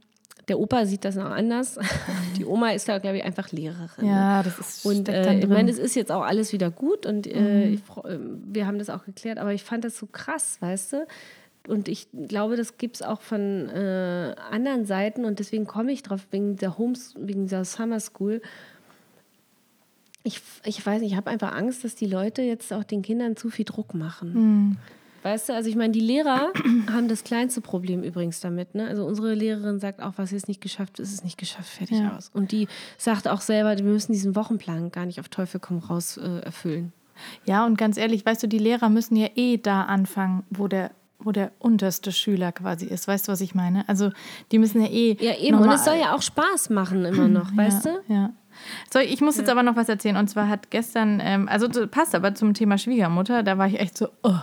[0.48, 1.78] der Opa sieht das noch anders.
[2.36, 4.04] Die Oma ist da, glaube ich, einfach Lehrerin.
[4.04, 4.10] ne?
[4.10, 7.26] Ja, das ist Und äh, ich meine, es ist jetzt auch alles wieder gut und
[7.26, 7.74] äh, Mhm.
[7.74, 10.92] ich, freu- äh, wir haben das auch geklärt, aber ich fand das so krass, weißt
[10.92, 11.06] du?
[11.68, 16.02] Und ich glaube, das gibt es auch von äh, anderen Seiten und deswegen komme ich
[16.02, 18.40] drauf, wegen der Homes, wegen dieser Summer School.
[20.22, 23.36] Ich, ich weiß nicht, ich habe einfach Angst, dass die Leute jetzt auch den Kindern
[23.36, 24.32] zu viel Druck machen.
[24.34, 24.76] Mhm.
[25.22, 26.52] Weißt du, also ich meine, die Lehrer
[26.92, 28.74] haben das kleinste Problem übrigens damit.
[28.74, 28.86] Ne?
[28.86, 32.16] Also unsere Lehrerin sagt auch, was ist nicht geschafft, ist es nicht geschafft, fertig Ja.
[32.16, 32.30] aus.
[32.32, 36.16] Und die sagt auch selber, wir müssen diesen Wochenplan gar nicht auf Teufel komm raus
[36.16, 36.92] äh, erfüllen.
[37.44, 40.90] Ja, und ganz ehrlich, weißt du, die Lehrer müssen ja eh da anfangen, wo der,
[41.18, 43.08] wo der unterste Schüler quasi ist.
[43.08, 43.88] Weißt du, was ich meine?
[43.88, 44.10] Also,
[44.52, 45.16] die müssen ja eh.
[45.20, 45.58] Ja, eben.
[45.58, 48.12] Und es soll ja auch Spaß machen immer noch, weißt ja, du?
[48.12, 48.30] Ja.
[48.90, 50.16] So, ich muss jetzt aber noch was erzählen.
[50.16, 53.98] Und zwar hat gestern, ähm, also passt aber zum Thema Schwiegermutter, da war ich echt
[53.98, 54.38] so, oh.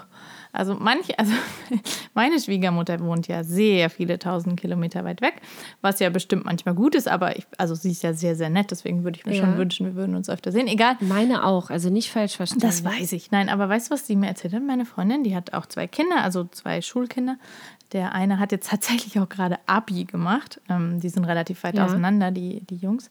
[0.53, 1.33] Also manche, also
[2.13, 5.41] meine Schwiegermutter wohnt ja sehr viele tausend Kilometer weit weg,
[5.81, 8.69] was ja bestimmt manchmal gut ist, aber ich, also sie ist ja sehr, sehr nett,
[8.71, 9.43] deswegen würde ich mir Ja.
[9.43, 10.67] schon wünschen, wir würden uns öfter sehen.
[10.67, 10.95] Egal.
[11.01, 12.59] Meine auch, also nicht falsch verstehen.
[12.61, 13.31] Das weiß ich.
[13.31, 14.61] Nein, aber weißt du, was sie mir erzählt hat?
[14.63, 17.37] Meine Freundin, die hat auch zwei Kinder, also zwei Schulkinder.
[17.91, 20.61] Der eine hat jetzt tatsächlich auch gerade Abi gemacht.
[20.69, 21.85] Ähm, die sind relativ weit Ja.
[21.85, 23.09] auseinander, die, die Jungs.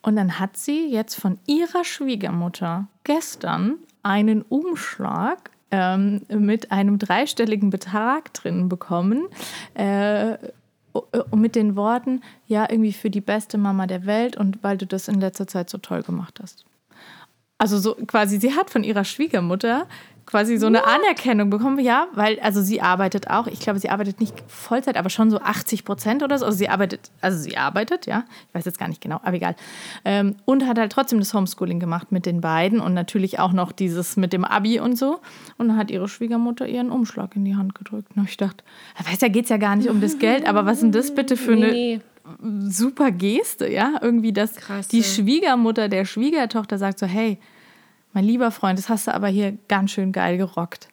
[0.00, 7.70] Und dann hat sie jetzt von ihrer Schwiegermutter gestern einen Umschlag ähm, mit einem dreistelligen
[7.70, 9.26] Betrag drin bekommen.
[9.74, 10.36] Äh,
[10.92, 14.86] und mit den Worten, ja, irgendwie für die beste Mama der Welt und weil du
[14.86, 16.66] das in letzter Zeit so toll gemacht hast.
[17.56, 19.86] Also so quasi, sie hat von ihrer Schwiegermutter
[20.32, 24.18] quasi so eine Anerkennung bekommen, ja, weil, also sie arbeitet auch, ich glaube, sie arbeitet
[24.18, 26.46] nicht Vollzeit, aber schon so 80 Prozent oder so.
[26.46, 29.54] Also sie arbeitet, also sie arbeitet, ja, ich weiß jetzt gar nicht genau, aber egal.
[30.06, 33.72] Ähm, und hat halt trotzdem das Homeschooling gemacht mit den beiden und natürlich auch noch
[33.72, 35.20] dieses mit dem Abi und so.
[35.58, 38.08] Und dann hat ihre Schwiegermutter ihren Umschlag in die Hand gedrückt.
[38.16, 38.64] Und ich dachte,
[39.06, 41.36] weißt da geht es ja gar nicht um das Geld, aber was denn das bitte
[41.36, 42.00] für eine Nee,
[42.70, 45.04] super Geste, ja, irgendwie, dass Krass, die ja.
[45.04, 47.38] Schwiegermutter der Schwiegertochter sagt so, hey,
[48.12, 50.88] mein lieber Freund, das hast du aber hier ganz schön geil gerockt.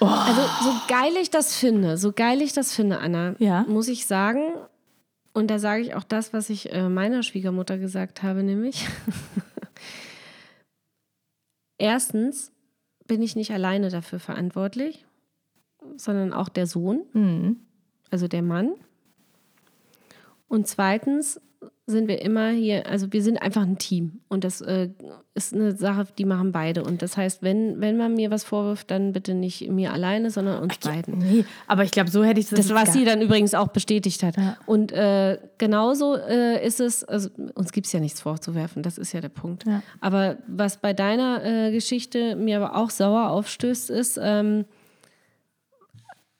[0.00, 3.64] Also so geil ich das finde, so geil ich das finde, Anna, Ja.
[3.66, 4.42] muss ich sagen,
[5.32, 8.86] und da sage ich auch das, was ich äh, meiner Schwiegermutter gesagt habe, nämlich,
[11.78, 12.52] erstens
[13.06, 15.04] bin ich nicht alleine dafür verantwortlich,
[15.96, 17.56] sondern auch der Sohn, Mhm.
[18.10, 18.72] also der Mann.
[20.48, 21.40] Und zweitens
[21.88, 24.88] sind wir immer hier, also wir sind einfach ein Team und das äh,
[25.34, 26.82] ist eine Sache, die machen beide.
[26.82, 30.60] Und das heißt, wenn, wenn man mir was vorwirft, dann bitte nicht mir alleine, sondern
[30.62, 31.18] uns beiden.
[31.18, 32.58] Nee, aber ich glaube, so hätte ich das.
[32.58, 34.36] Das, was sie dann übrigens auch bestätigt hat.
[34.36, 34.56] Ja.
[34.66, 39.12] Und äh, genauso äh, ist es, also uns gibt es ja nichts vorzuwerfen, das ist
[39.12, 39.64] ja der Punkt.
[39.64, 39.82] Ja.
[40.00, 44.64] Aber was bei deiner äh, Geschichte mir aber auch sauer aufstößt, ist, ähm,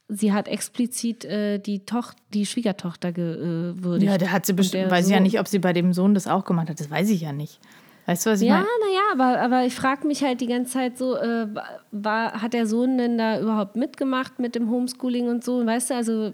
[0.09, 4.11] sie hat explizit äh, die, Toch die Schwiegertochter gewürdigt.
[4.11, 6.27] Ja, der hat sie bestimmt, weiß ich ja nicht, ob sie bei dem Sohn das
[6.27, 6.81] auch gemacht hat.
[6.81, 7.61] Das weiß ich ja nicht.
[8.07, 8.67] Weißt du, was ich Ja, meine?
[8.81, 11.49] naja, aber, aber ich frage mich halt die ganze Zeit so, äh,
[11.91, 15.67] war, hat der Sohn denn da überhaupt mitgemacht mit dem Homeschooling und so?
[15.67, 16.33] Weißt du, also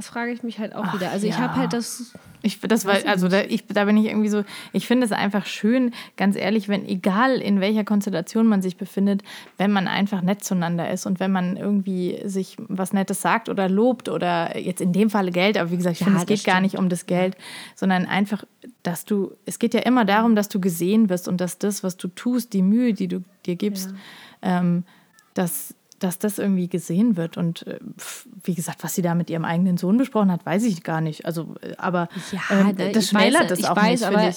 [0.00, 1.10] das frage ich mich halt auch Ach, wieder.
[1.10, 1.40] Also ich ja.
[1.40, 4.86] habe halt das, Ich, das war, also da, ich, da bin ich irgendwie so, ich
[4.86, 9.22] finde es einfach schön, ganz ehrlich, wenn, egal in welcher Konstellation man sich befindet,
[9.58, 13.68] wenn man einfach nett zueinander ist und wenn man irgendwie sich was Nettes sagt oder
[13.68, 16.44] lobt oder jetzt in dem Falle Geld, aber wie gesagt, ich Ja, finde, es geht
[16.44, 17.36] gar nicht um das Geld,
[17.74, 18.44] sondern einfach,
[18.82, 21.98] dass du, es geht ja immer darum, dass du gesehen wirst und dass das, was
[21.98, 23.92] du tust, die Mühe, die du dir gibst,
[24.40, 24.84] ähm,
[25.34, 27.36] dass dass das irgendwie gesehen wird.
[27.36, 27.78] Und äh,
[28.42, 31.26] wie gesagt, was sie da mit ihrem eigenen Sohn besprochen hat, weiß ich gar nicht.
[31.26, 32.08] Also, äh, aber
[32.50, 34.32] ähm, ne, das schmälert das auch weiß, nicht, aber,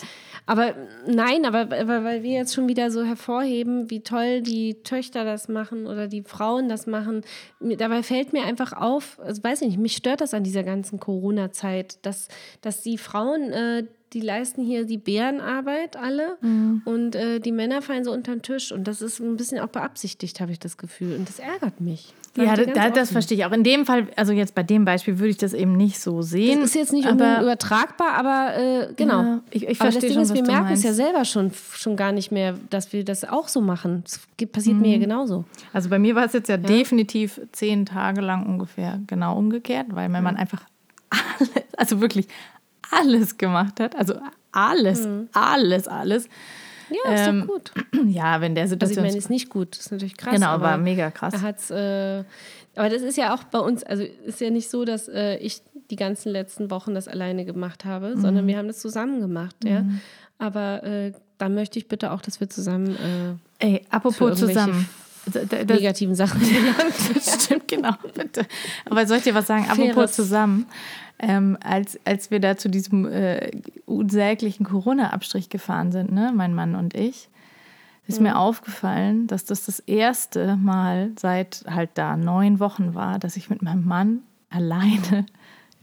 [0.46, 0.76] aber
[1.08, 5.48] nein, aber, aber weil wir jetzt schon wieder so hervorheben, wie toll die Töchter das
[5.48, 7.22] machen oder die Frauen das machen,
[7.62, 11.00] dabei fällt mir einfach auf, also weiß ich nicht, mich stört das an dieser ganzen
[11.00, 12.28] Corona-Zeit, dass,
[12.62, 16.82] dass die Frauen, äh, die leisten hier die Bärenarbeit alle Mhm.
[16.86, 19.68] und äh, die Männer fallen so unter den Tisch und das ist ein bisschen auch
[19.68, 22.14] beabsichtigt, habe ich das Gefühl und das ärgert mich.
[22.36, 23.52] Ja, da, das verstehe ich auch.
[23.52, 26.62] In dem Fall, also jetzt bei dem Beispiel würde ich das eben nicht so sehen.
[26.62, 29.22] Das ist jetzt nicht aber übertragbar, aber äh, genau.
[29.22, 31.52] Ja, ich- ich aber das verstehe Ding schon, ist, wir merken es ja selber schon,
[31.74, 34.04] schon gar nicht mehr, dass wir das auch so machen.
[34.08, 35.02] Es gibt- passiert mir ja Mhm.
[35.02, 35.46] genauso.
[35.74, 40.10] Also bei mir war es jetzt ja, definitiv zehn Tage lang ungefähr genau umgekehrt, weil
[40.10, 40.64] mein Mann einfach
[41.40, 42.28] alles, also wirklich
[43.00, 43.96] alles gemacht hat.
[43.96, 44.16] Also
[44.52, 46.28] alles, alles, alles.
[46.90, 47.72] Ja, ist Ähm, doch gut.
[48.08, 49.06] Ja, wenn der Also ich Situation.
[49.06, 49.72] meine, ist nicht gut.
[49.76, 50.34] Das ist natürlich krass.
[50.34, 51.34] Genau, aber war mega krass.
[51.34, 52.24] Er hat's, äh,
[52.76, 55.62] aber das ist ja auch bei uns, also ist ja nicht so, dass äh, ich
[55.90, 58.22] die ganzen letzten Wochen das alleine gemacht habe, Mhm.
[58.22, 59.56] sondern wir haben das zusammen gemacht.
[59.64, 59.86] Ja?
[60.38, 62.96] Aber äh, dann möchte ich bitte auch, dass wir zusammen
[63.60, 64.88] äh, Ey, apropos zusammen.
[65.32, 66.42] Das- negativen Sachen
[67.14, 68.46] Das stimmt, genau, bitte.
[68.90, 69.66] Aber soll ich dir was sagen?
[69.66, 69.90] Faires.
[69.92, 70.66] Apropos zusammen.
[71.20, 73.52] ähm, als, als wir da zu diesem äh,
[73.86, 77.30] unsäglichen Corona-Abstrich gefahren sind, ne, mein Mann und ich,
[78.08, 78.24] ist Mhm.
[78.28, 83.50] mir aufgefallen, dass das das erste Mal seit halt da neun Wochen war, dass ich
[83.50, 85.26] mit meinem Mann alleine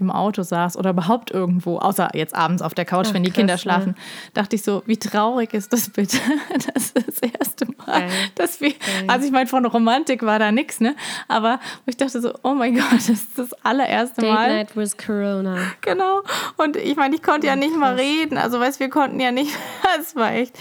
[0.00, 3.30] im Auto saß oder überhaupt irgendwo, außer jetzt abends auf der Couch, Ach, wenn die
[3.30, 3.58] krass, Kinder ja.
[3.58, 3.94] schlafen,
[4.34, 6.16] dachte ich so, wie traurig ist das bitte?
[6.74, 8.10] Das ist das erste Mal, Geil.
[8.34, 8.72] dass wir,
[9.06, 10.94] also ich meine, von Romantik war da nichts, ne?
[11.28, 14.48] Aber ich dachte so, oh mein Gott, das ist das allererste Date Mal.
[14.56, 15.56] Night with Corona.
[15.80, 16.22] Genau.
[16.56, 18.38] Und ich meine, ich konnte ja nicht mal reden.
[18.38, 19.50] Also, weißt wir konnten ja nicht.
[20.00, 20.56] Es war echt.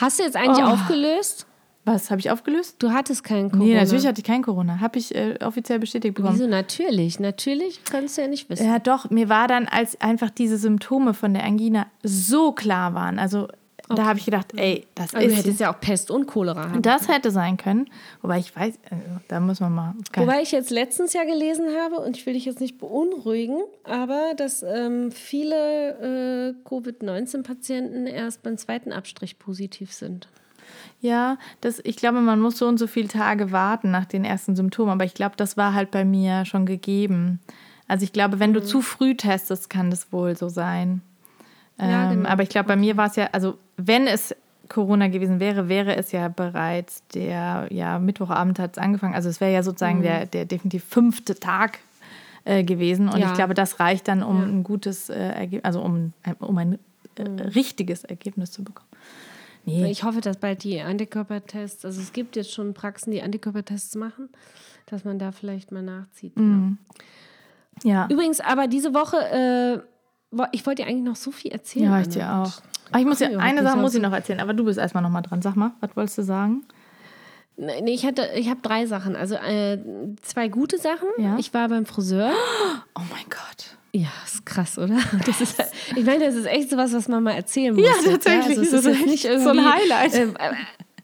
[0.00, 0.68] Hast du jetzt eigentlich Oh.
[0.68, 1.46] aufgelöst?
[1.92, 2.76] Was, habe ich aufgelöst?
[2.80, 3.64] Du hattest keinen Corona.
[3.64, 4.80] Nee, natürlich hatte ich kein Corona.
[4.80, 6.34] Habe ich äh, offiziell bestätigt bekommen.
[6.34, 7.18] Wieso natürlich?
[7.18, 8.66] Natürlich kannst du ja nicht wissen.
[8.66, 9.08] Ja, doch.
[9.10, 13.18] Mir war dann, als einfach diese Symptome von der Angina so klar waren.
[13.18, 13.48] Also,
[13.88, 15.34] da habe ich gedacht, ey, das du ist.
[15.34, 16.82] hättest ja auch Pest und Cholera haben.
[16.82, 17.88] Das hätte sein können.
[18.20, 19.94] Wobei ich weiß, also, da muss man mal.
[20.14, 24.34] Wobei ich jetzt letztens ja gelesen habe, und ich will dich jetzt nicht beunruhigen, aber
[24.36, 30.28] dass ähm, viele äh, Covid-19-Patienten erst beim zweiten Abstrich positiv sind.
[31.00, 34.56] Ja, das, ich glaube, man muss so und so viele Tage warten nach den ersten
[34.56, 37.40] Symptomen, aber ich glaube, das war halt bei mir schon gegeben.
[37.86, 41.00] Also ich glaube, wenn du zu früh testest, kann das wohl so sein.
[41.80, 42.28] Ja, ähm, genau.
[42.28, 44.34] Aber ich glaube, bei mir war es ja, also wenn es
[44.68, 49.14] Corona gewesen wäre, wäre es ja bereits der, ja, Mittwochabend hat es angefangen.
[49.14, 51.78] Also es wäre ja sozusagen der, der definitiv fünfte Tag
[52.44, 53.08] äh, gewesen.
[53.08, 53.28] Und Ja.
[53.28, 56.78] ich glaube, das reicht dann, um ein gutes äh, Ergebnis, also um, ein- um ein
[57.16, 58.88] äh, richtiges Ergebnis zu bekommen.
[59.64, 59.90] Nee.
[59.90, 64.30] Ich hoffe, dass bald die Antikörpertests, also es gibt jetzt schon Praxen, die Antikörpertests machen,
[64.86, 66.32] dass man da vielleicht mal nachzieht.
[67.84, 68.06] ja.
[68.10, 71.86] Übrigens, aber diese Woche, äh, ich wollte dir eigentlich noch so viel erzählen.
[71.86, 72.52] Ja, ich dir auch.
[72.90, 75.02] Aber ich muss dir, Ja, eine Sache muss ich noch erzählen, aber du bist erstmal
[75.02, 75.42] nochmal dran.
[75.42, 76.64] Sag mal, was wolltest du sagen?
[77.56, 79.16] Nee, ich hatte, ich habe drei Sachen.
[79.16, 79.78] Also äh,
[80.22, 81.08] zwei gute Sachen.
[81.18, 81.36] Ja.
[81.38, 82.30] Ich war beim Friseur.
[82.94, 83.67] Oh mein Gott.
[83.92, 84.98] Ja, ist krass, oder?
[85.26, 85.56] Das ist,
[85.96, 87.84] ich meine, das ist echt sowas, was man mal erzählen muss.
[87.84, 88.58] Ja, jetzt, tatsächlich.
[88.58, 90.14] Also, es Das ist nicht irgendwie, so ein Highlight.
[90.14, 90.54] äh, äh,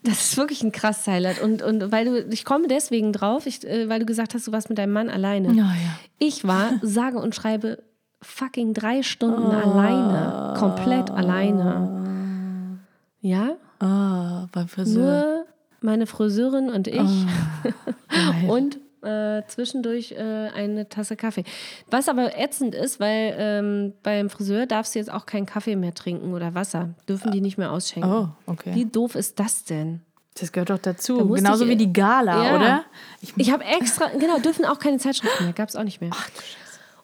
[0.02, 1.40] das ist wirklich ein krasses Highlight.
[1.40, 4.52] Und, und weil du, ich komme deswegen drauf, ich, äh, weil du gesagt hast, du
[4.52, 5.48] warst mit deinem Mann alleine.
[5.48, 5.98] Ja, ja.
[6.18, 7.82] Ich war, sage und schreibe,
[8.20, 9.50] fucking drei Stunden Oh.
[9.50, 10.54] alleine.
[10.58, 12.80] Komplett alleine.
[13.22, 13.52] Ja?
[13.80, 15.04] Oh, beim Friseur.
[15.24, 15.44] Nur
[15.80, 16.96] meine Friseurin und ich.
[18.08, 18.48] Geil.
[18.48, 21.44] Und äh, zwischendurch äh, eine Tasse Kaffee.
[21.90, 25.94] Was aber ätzend ist, weil ähm, beim Friseur darfst du jetzt auch keinen Kaffee mehr
[25.94, 26.90] trinken oder Wasser.
[27.08, 28.10] Dürfen die nicht mehr ausschenken.
[28.10, 28.74] Oh, okay.
[28.74, 30.00] Wie doof ist das denn?
[30.38, 31.16] Das gehört doch dazu.
[31.28, 32.56] Da Genauso ich- wie die Gala, Ja.
[32.56, 32.84] oder?
[33.20, 36.10] Ich, Ich habe extra, genau, dürfen auch keine Zeitschriften mehr, gab es auch nicht mehr.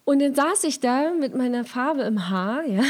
[0.05, 2.83] Und dann saß ich da mit meiner Farbe im Haar, ja.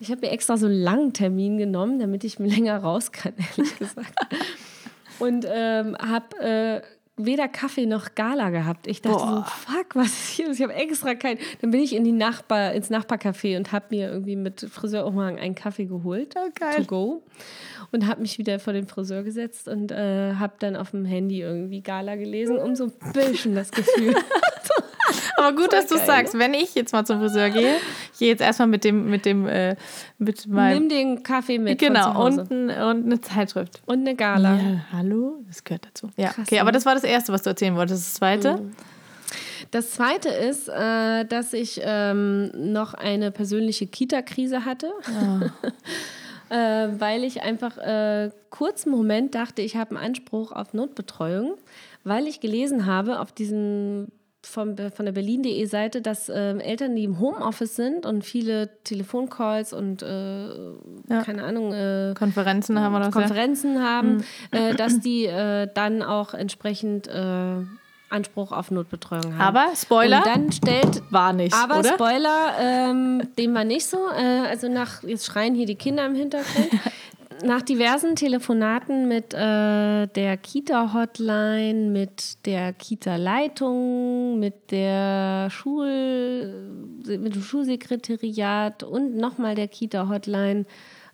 [0.00, 3.34] Ich habe mir extra so einen langen Termin genommen, damit ich mir länger raus kann,
[3.56, 4.12] ehrlich gesagt.
[5.20, 6.80] Und ähm, habe äh,
[7.16, 8.86] weder Kaffee noch Gala gehabt.
[8.86, 10.50] Ich dachte so, fuck, was ist hier?
[10.50, 11.38] Ich habe extra kein.
[11.60, 15.54] Dann bin ich in die Nachbar, ins Nachbarcafé und habe mir irgendwie mit Friseurumhang einen
[15.54, 16.34] Kaffee geholt.
[16.54, 16.76] geil.
[16.76, 17.22] To go.
[17.90, 21.42] Und habe mich wieder vor den Friseur gesetzt und äh, habe dann auf dem Handy
[21.42, 24.14] irgendwie Gala gelesen, um so ein bisschen das Gefühl.
[25.36, 26.38] aber gut, dass du geil, sagst.
[26.38, 27.76] Wenn ich jetzt mal zum Friseur gehe,
[28.12, 29.76] ich gehe jetzt erstmal mit dem, mit dem, äh,
[30.18, 30.80] mit meinem.
[30.80, 31.78] Nimm den Kaffee mit.
[31.78, 33.82] Genau, und, ein, und eine Zeitschrift.
[33.86, 34.56] und eine Gala.
[34.56, 35.42] Ja, hallo?
[35.48, 36.10] Das gehört dazu.
[36.16, 36.60] Ja, Krass, okay, ne?
[36.60, 38.02] aber das war das Erste, was du erzählen wolltest.
[38.02, 38.60] Das Zweite?
[39.70, 44.92] Das zweite ist, äh, dass ich ähm, noch eine persönliche Kita-Krise hatte.
[46.52, 51.54] äh, weil ich einfach äh, kurz einen Moment dachte, ich habe einen Anspruch auf Notbetreuung,
[52.04, 54.08] weil ich gelesen habe auf diesem
[54.44, 59.72] vom, von der berlin.de Seite, dass ähm, Eltern, die im Homeoffice sind und viele Telefoncalls
[59.72, 60.48] und äh,
[61.24, 67.06] keine Ahnung, äh, Konferenzen haben sehr- Konferenzen haben, äh, dass die äh, dann auch entsprechend
[67.08, 67.54] äh,
[68.10, 69.56] Anspruch auf Notbetreuung haben.
[69.56, 71.02] Aber, Spoiler, Und dann stellt.
[71.10, 71.94] war nicht, Aber oder?
[71.94, 73.96] Spoiler, ähm, dem war nicht so.
[74.14, 76.68] Äh, also nach, jetzt schreien hier die Kinder im Hintergrund.
[77.44, 87.42] Nach diversen Telefonaten mit äh, der Kita-Hotline, mit der Kita-Leitung, mit der Schul, mit dem
[87.42, 90.66] Schulsekretariat und nochmal der Kita-Hotline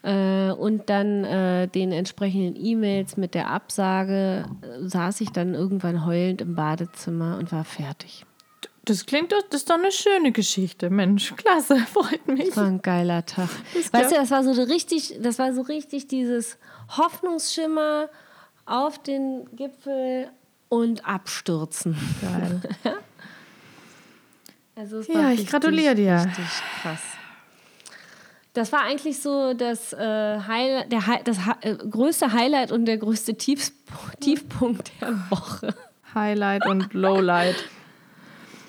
[0.03, 6.05] äh, und dann äh, den entsprechenden E-Mails mit der Absage äh, saß ich dann irgendwann
[6.07, 8.25] heulend im Badezimmer und war fertig.
[8.89, 10.89] Das klingt doch, das ist doch eine schöne Geschichte.
[10.89, 12.47] Mensch, klasse, freut mich.
[12.47, 13.51] Das war ein geiler Tag.
[13.93, 16.57] weißt du, das war so richtig, das war so richtig dieses
[16.97, 18.09] Hoffnungsschimmer
[18.65, 20.31] auf den Gipfel
[20.71, 21.97] und abstürzen.
[22.23, 22.61] Geil.
[24.75, 26.15] Also es Ja, war ich richtig, gratuliere dir.
[26.25, 26.45] Richtig
[26.81, 27.01] krass.
[28.53, 33.35] Das war eigentlich so das, äh, Highlight, der, das äh, größte Highlight und der größte
[33.37, 33.73] Tiefs
[34.21, 35.75] Tiefpunkt der Woche.
[36.15, 37.57] Highlight und Lowlight.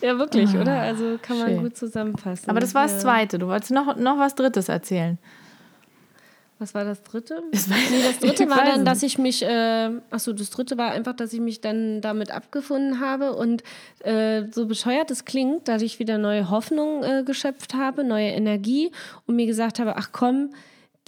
[0.01, 0.79] Ja, wirklich, oder?
[0.81, 1.63] Also kann man schön.
[1.63, 2.49] gut zusammenfassen.
[2.49, 2.99] Aber das war das.
[2.99, 3.39] Zweite.
[3.39, 5.17] Du wolltest noch, noch was Drittes erzählen.
[6.59, 7.41] Was war das dritte?
[7.51, 10.91] Das, weiß, Nee, das dritte war dann, dass ich mich, äh, achso, das dritte war
[10.91, 13.63] einfach, dass ich mich dann damit abgefunden habe und
[14.01, 18.91] äh, so bescheuert es klingt, dass ich wieder neue Hoffnung äh, geschöpft habe, neue Energie
[19.25, 20.49] und mir gesagt habe, ach komm,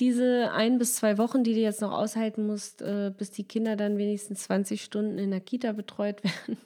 [0.02, 3.76] diese ein bis zwei Wochen, die du jetzt noch aushalten musst, äh, bis die Kinder
[3.76, 6.58] dann wenigstens 20 Stunden in der Kita betreut werden,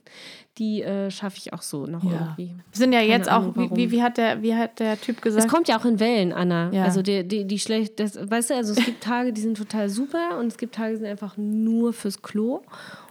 [0.58, 2.12] die äh, schaffe ich auch so noch Ja.
[2.38, 2.56] irgendwie.
[2.72, 5.00] Wir sind ja Keine jetzt Ahnung, auch, wie, wie, wie, hat der, wie hat der
[5.00, 5.50] Typ Es gesagt?
[5.50, 6.72] kommt ja auch in Wellen, Anna.
[6.72, 6.86] Ja.
[6.86, 9.90] Also die, die, die schlecht, das, weißt du, also es gibt Tage, die sind total
[9.90, 12.62] super und es gibt Tage, die sind einfach nur fürs Klo.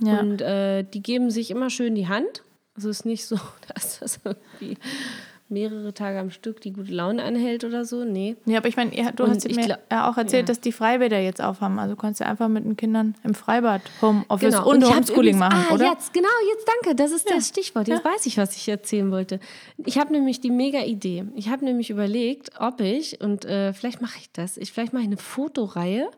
[0.02, 0.20] Ja.
[0.20, 2.42] Und äh, die geben sich immer schön die Hand.
[2.76, 3.37] Also es ist nicht so,
[3.74, 4.78] dass das irgendwie
[5.48, 8.04] mehrere Tage am Stück die gute Laune anhält oder so.
[8.04, 8.37] Nee.
[8.46, 10.54] Ja, aber ich meine, du Und hast mir glaub- ja auch erzählt, ja.
[10.54, 11.78] dass die Freibäder jetzt aufhaben.
[11.78, 14.68] Also kannst du einfach mit den Kindern im Freibad Homeoffice Genau.
[14.68, 15.90] und, hab Homeschooling machen, ah, oder?
[15.90, 16.96] Jetzt, genau, jetzt danke.
[16.96, 17.88] Das ist das Stichwort.
[17.88, 19.38] Jetzt weiß ich, was ich erzählen wollte.
[19.85, 21.24] Ich habe nämlich die mega Idee.
[21.37, 25.02] Ich habe nämlich überlegt, ob ich, und äh, vielleicht mache ich das, ich, vielleicht mache
[25.02, 26.09] ich eine Fotoreihe.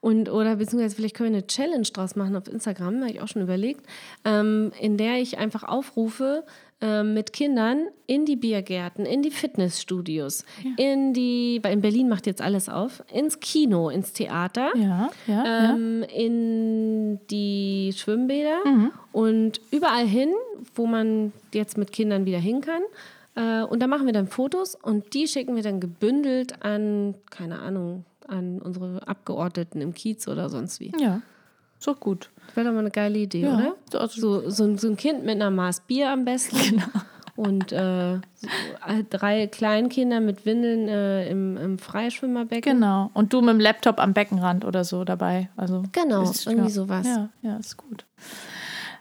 [0.00, 3.26] Und, oder beziehungsweise vielleicht können wir eine Challenge draus machen auf Instagram, habe ich auch
[3.26, 3.84] schon überlegt,
[4.24, 6.44] ähm, in der ich einfach aufrufe,
[6.80, 10.44] ähm, mit Kindern in die Biergärten, in die Fitnessstudios,
[10.76, 15.44] in die, weil in Berlin macht jetzt alles auf, ins Kino, ins Theater Ja, ja,
[15.44, 15.74] ja.
[15.74, 18.60] ähm, in die Schwimmbäder
[19.12, 20.30] und überall hin,
[20.74, 22.82] wo man jetzt mit Kindern wieder hin kann.
[23.34, 27.58] Äh, und da machen wir dann Fotos und die schicken wir dann gebündelt an, keine
[27.58, 30.92] Ahnung, an unsere Abgeordneten im Kiez oder sonst wie.
[31.00, 31.22] Ja,
[31.78, 32.30] ist doch gut.
[32.46, 33.74] Das wäre doch mal eine geile Idee, Ja, oder?
[33.92, 36.56] so- also- So, so, ein- so ein Kind mit einer Maß Bier am besten.
[36.70, 36.86] Genau.
[37.36, 38.48] Und äh, so,
[39.10, 42.72] drei Kleinkinder mit Windeln äh, im, im Freischwimmerbecken.
[42.80, 43.10] Genau.
[43.14, 45.48] Und du mit dem Laptop am Beckenrand oder so dabei.
[45.56, 46.74] Also Genau, ist- irgendwie ja.
[46.74, 47.06] sowas.
[47.06, 48.04] Ja, ja, ist gut.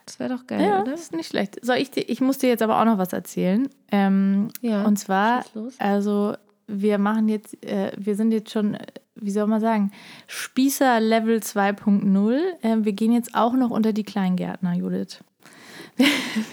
[0.06, 0.92] Das wäre doch geil, Ja, oder?
[0.92, 1.58] das ist nicht schlecht.
[1.66, 3.68] Soll ich, ich muss dir jetzt aber auch noch was erzählen.
[3.92, 5.44] Ähm, Ja, und zwar,
[5.80, 6.36] also
[6.68, 9.92] wir machen jetzt, äh, wir sind jetzt schon, äh, wie soll man sagen,
[10.28, 12.40] Spießer Level 2.0.
[12.62, 15.20] Ähm, wir gehen jetzt auch noch unter die Kleingärtner, Judith.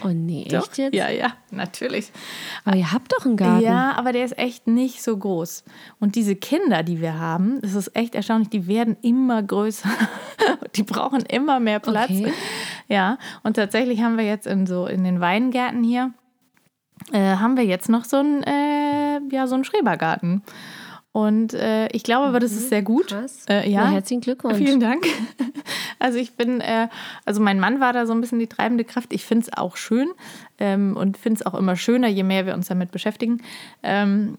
[0.02, 0.62] Oh nee, Doch.
[0.62, 0.94] echt jetzt?
[0.94, 2.10] Ja, ja, natürlich.
[2.64, 3.64] Aber ihr habt doch einen Garten.
[3.64, 5.64] Ja, aber der ist echt nicht so groß.
[6.00, 9.90] Und diese Kinder, die wir haben, das ist echt erstaunlich, die werden immer größer.
[10.76, 12.10] die brauchen immer mehr Platz.
[12.10, 12.32] Okay.
[12.88, 16.14] Ja, und tatsächlich haben wir jetzt in so in den Weingärten hier,
[17.12, 18.93] äh, haben wir jetzt noch so einen, äh,
[19.30, 20.42] ja, so einen Schrebergarten.
[21.12, 23.12] Und äh, ich glaube aber, das ist sehr gut.
[23.12, 23.16] Mhm.
[23.16, 23.46] Krass.
[23.48, 24.56] Äh, ja, Na, herzlichen Glückwunsch.
[24.56, 25.06] Vielen Dank.
[26.00, 26.88] Also ich bin, äh,
[27.24, 29.12] also mein Mann war da so ein bisschen die treibende Kraft.
[29.14, 30.08] Ich finde es auch schön
[30.58, 33.40] ähm, und finde es auch immer schöner, je mehr wir uns damit beschäftigen.
[33.82, 34.36] Ähm,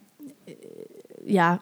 [1.26, 1.60] ja,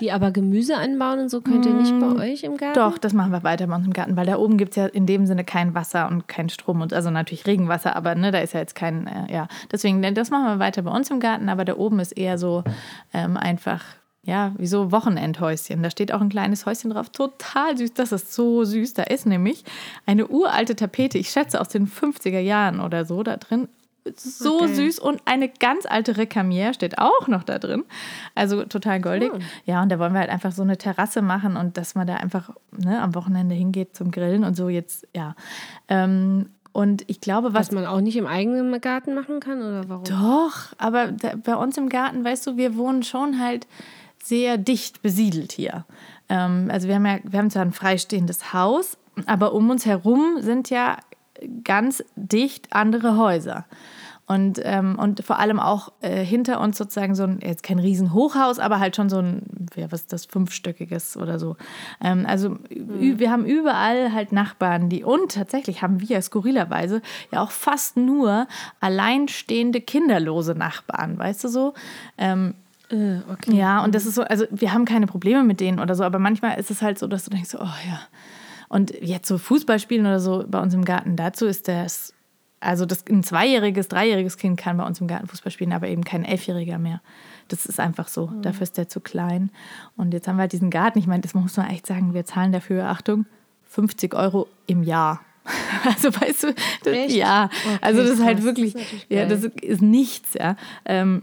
[0.00, 2.74] Die aber Gemüse anbauen und so könnt ihr nicht bei euch im Garten?
[2.74, 4.86] doch, das machen wir weiter bei uns im Garten, weil da oben gibt es ja
[4.86, 8.38] in dem Sinne kein Wasser und kein Strom und also natürlich Regenwasser, aber ne, da
[8.38, 11.20] ist ja jetzt kein, äh, ja, deswegen, ne, das machen wir weiter bei uns im
[11.20, 12.64] Garten, aber da oben ist eher so
[13.12, 13.84] ähm, einfach,
[14.22, 15.82] ja, wie so Wochenendhäuschen.
[15.82, 18.94] Da steht auch ein kleines Häuschen drauf, total süß, das ist so süß.
[18.94, 19.64] Da ist nämlich
[20.04, 23.68] eine uralte Tapete, ich schätze aus den 50er Jahren oder so da drin.
[24.16, 24.74] So Okay.
[24.74, 27.84] süß und eine ganz alte Recamier steht auch noch da drin.
[28.34, 29.32] Also total goldig.
[29.64, 32.14] Ja, und da wollen wir halt einfach so eine Terrasse machen und dass man da
[32.16, 35.34] einfach ne, am Wochenende hingeht zum Grillen und so jetzt, ja.
[35.88, 39.88] Ähm, und ich glaube, was Was man auch nicht im eigenen Garten machen kann oder
[39.88, 40.04] warum?
[40.04, 43.66] doch, aber da, bei uns im Garten, weißt du, wir wohnen schon halt
[44.22, 45.84] sehr dicht besiedelt hier.
[46.28, 50.36] Ähm, also wir haben ja, wir haben zwar ein freistehendes Haus, aber um uns herum
[50.40, 50.98] sind ja
[51.64, 53.64] ganz dicht andere Häuser.
[54.28, 58.58] Und, ähm, und vor allem auch äh, hinter uns sozusagen so ein, jetzt kein Riesenhochhaus,
[58.58, 59.42] aber halt schon so ein,
[59.76, 61.54] ja, was ist das, fünfstöckiges oder so.
[62.02, 67.40] Ähm, also ü- wir haben überall halt Nachbarn, die, und tatsächlich haben wir skurrilerweise ja
[67.40, 68.48] auch fast nur
[68.80, 71.74] alleinstehende, kinderlose Nachbarn, weißt du so?
[72.18, 72.54] Ähm,
[72.90, 73.54] Äh, okay.
[73.54, 76.18] ja, und das ist so, also wir haben keine Probleme mit denen oder so, aber
[76.18, 78.00] manchmal ist es halt so, dass du denkst, so, oh ja.
[78.68, 82.12] Und jetzt so Fußball spielen oder so bei uns im Garten, dazu ist das,
[82.60, 86.04] also das, ein zweijähriges, dreijähriges Kind kann bei uns im Garten Fußball spielen, aber eben
[86.04, 87.00] kein Elfjähriger mehr.
[87.48, 88.32] Das ist einfach so.
[88.42, 89.50] Dafür ist der zu klein.
[89.96, 90.98] Und jetzt haben wir halt diesen Garten.
[90.98, 93.26] Ich meine, das muss man echt sagen, wir zahlen dafür, Achtung,
[93.66, 95.20] 50 Euro im Jahr.
[95.84, 99.44] Also weißt du, das, ja, Okay, also das ist halt wirklich, Das ist ja, das
[99.44, 100.56] ist nichts, ja.
[100.84, 101.22] Ähm,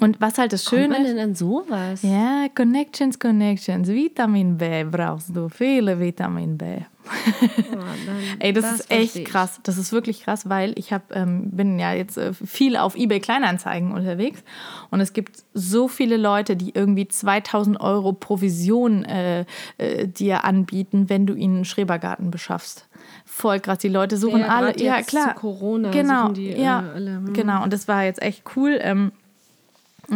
[0.00, 2.02] und was halt das Kommt Schöne man denn an sowas?
[2.02, 3.86] ja, Connections, Connections.
[3.86, 6.78] Vitamin B brauchst du, viele Vitamin B.
[8.38, 9.60] Ey, das, das ist echt krass.
[9.62, 13.20] Das ist wirklich krass, weil ich hab, ähm, bin ja jetzt äh, viel auf eBay
[13.20, 14.42] Kleinanzeigen unterwegs
[14.90, 19.44] und es gibt so viele Leute, die irgendwie 2000 Euro Provision äh,
[19.78, 22.88] äh, dir anbieten, wenn du ihnen einen Schrebergarten beschaffst.
[23.24, 23.78] Voll krass.
[23.78, 24.78] Die Leute suchen Ja, alle.
[24.78, 25.34] Ja, klar.
[25.34, 26.28] Corona genau.
[26.28, 27.32] die, ja, alle, hm.
[27.32, 27.62] genau.
[27.62, 28.78] Und das war jetzt echt cool.
[28.80, 29.12] Ähm,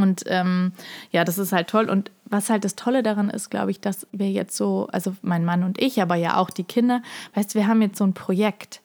[0.02, 0.72] und ähm,
[1.10, 1.88] ja, das ist halt toll.
[1.88, 5.44] Und was halt das Tolle daran ist, glaube ich, dass wir jetzt so, also mein
[5.44, 7.02] Mann und ich, aber ja auch die Kinder,
[7.34, 8.80] weißt du, wir haben jetzt so ein Projekt.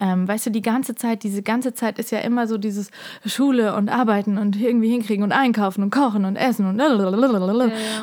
[0.00, 2.90] Ähm, weißt du, die ganze Zeit, diese ganze Zeit ist ja immer so dieses
[3.26, 6.80] Schule und Arbeiten und irgendwie hinkriegen und einkaufen und kochen und essen und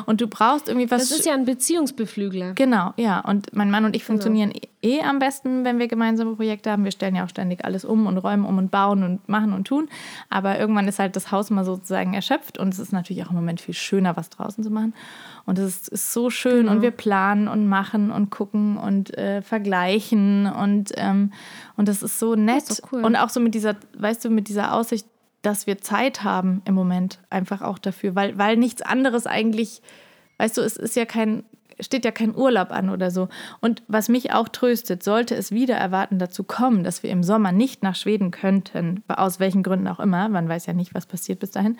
[0.06, 1.08] und du brauchst irgendwie was.
[1.08, 2.52] Das ist ja ein Beziehungsbeflügler.
[2.54, 3.20] Genau, ja.
[3.20, 6.84] Und mein Mann und ich funktionieren eh am besten, wenn wir gemeinsame Projekte haben.
[6.84, 9.66] Wir stellen ja auch ständig alles um und räumen um und bauen und machen und
[9.66, 9.88] tun.
[10.28, 13.36] Aber irgendwann ist halt das Haus mal sozusagen erschöpft und es ist natürlich auch im
[13.36, 14.94] Moment viel schöner, was draußen zu machen.
[15.46, 19.42] Und es ist, ist so schön und wir planen und machen und gucken und äh,
[19.42, 21.32] vergleichen und, ähm,
[21.76, 22.68] und das ist so nett.
[22.68, 23.04] ist cool.
[23.04, 25.06] Und auch so mit dieser, weißt du, mit dieser Aussicht,
[25.42, 29.80] dass wir Zeit haben im Moment einfach auch dafür, weil, weil nichts anderes eigentlich,
[30.38, 31.44] weißt du, es ist ja kein,
[31.80, 33.28] steht ja kein Urlaub an oder so.
[33.60, 37.52] Und was mich auch tröstet, sollte es wieder erwarten dazu kommen, dass wir im Sommer
[37.52, 41.40] nicht nach Schweden könnten, aus welchen Gründen auch immer, man weiß ja nicht, was passiert
[41.40, 41.78] bis dahin,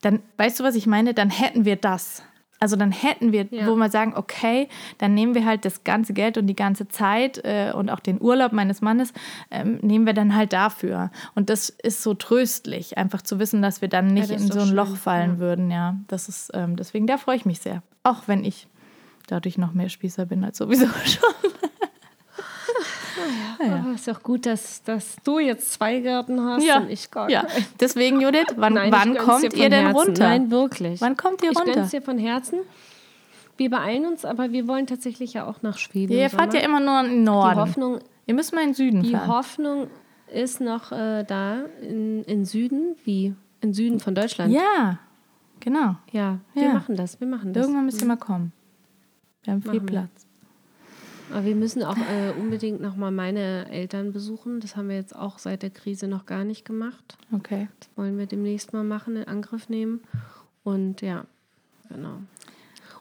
[0.00, 1.14] dann, weißt du, was ich meine?
[1.14, 2.22] Dann hätten wir das.
[2.64, 3.66] Also dann hätten wir, Ja.
[3.66, 7.36] wo wir sagen, okay, dann nehmen wir halt das ganze Geld und die ganze Zeit
[7.44, 9.12] äh, und auch den Urlaub meines Mannes,
[9.50, 11.10] ähm, nehmen wir dann halt dafür.
[11.34, 14.60] Und das ist so tröstlich, einfach zu wissen, dass wir dann nicht das in so
[14.60, 15.38] ein schön, Loch fallen ja.
[15.40, 15.70] würden.
[15.70, 17.82] Ja, das ist, ähm, deswegen, da freue ich mich sehr.
[18.02, 18.66] Auch wenn ich
[19.26, 21.50] dadurch noch mehr Spießer bin als sowieso schon.
[23.60, 27.28] Aber ist auch gut, dass, dass du jetzt zwei Gärten hast Ja, und ich gar
[27.30, 27.42] ja.
[27.44, 27.64] keinen.
[27.80, 29.96] Deswegen, Judith, wann, Nein, ich wann kommt ihr denn Herzen.
[29.96, 30.22] runter?
[30.28, 31.00] Nein, wirklich.
[31.00, 31.72] Wann kommt ihr Ich runter?
[31.72, 32.60] gönn's dir von Herzen.
[33.56, 36.12] Wir beeilen uns, aber wir wollen tatsächlich ja auch nach Schweden.
[36.12, 37.60] Ihr im fahrt ja immer nur in den Die Norden.
[37.60, 39.28] Hoffnung, Ihr müsst mal in den Süden die fahren.
[39.28, 39.86] Hoffnung
[40.32, 44.52] ist noch äh, da in, in Süden, wie in Süden von Deutschland.
[44.52, 44.98] Ja,
[45.60, 45.96] genau.
[46.10, 46.72] Ja, wir Ja.
[46.72, 47.62] machen das, wir machen das.
[47.64, 48.52] Irgendwann müsst ihr mal kommen.
[49.44, 49.92] Wir haben viel Machen wir.
[49.92, 50.23] Platz.
[51.30, 54.60] Aber wir müssen auch äh, unbedingt noch mal meine Eltern besuchen.
[54.60, 57.16] Das haben wir jetzt auch seit der Krise noch gar nicht gemacht.
[57.32, 57.68] Okay.
[57.80, 60.00] Das wollen wir demnächst mal machen, in Angriff nehmen.
[60.62, 61.24] Und ja,
[61.88, 62.18] genau.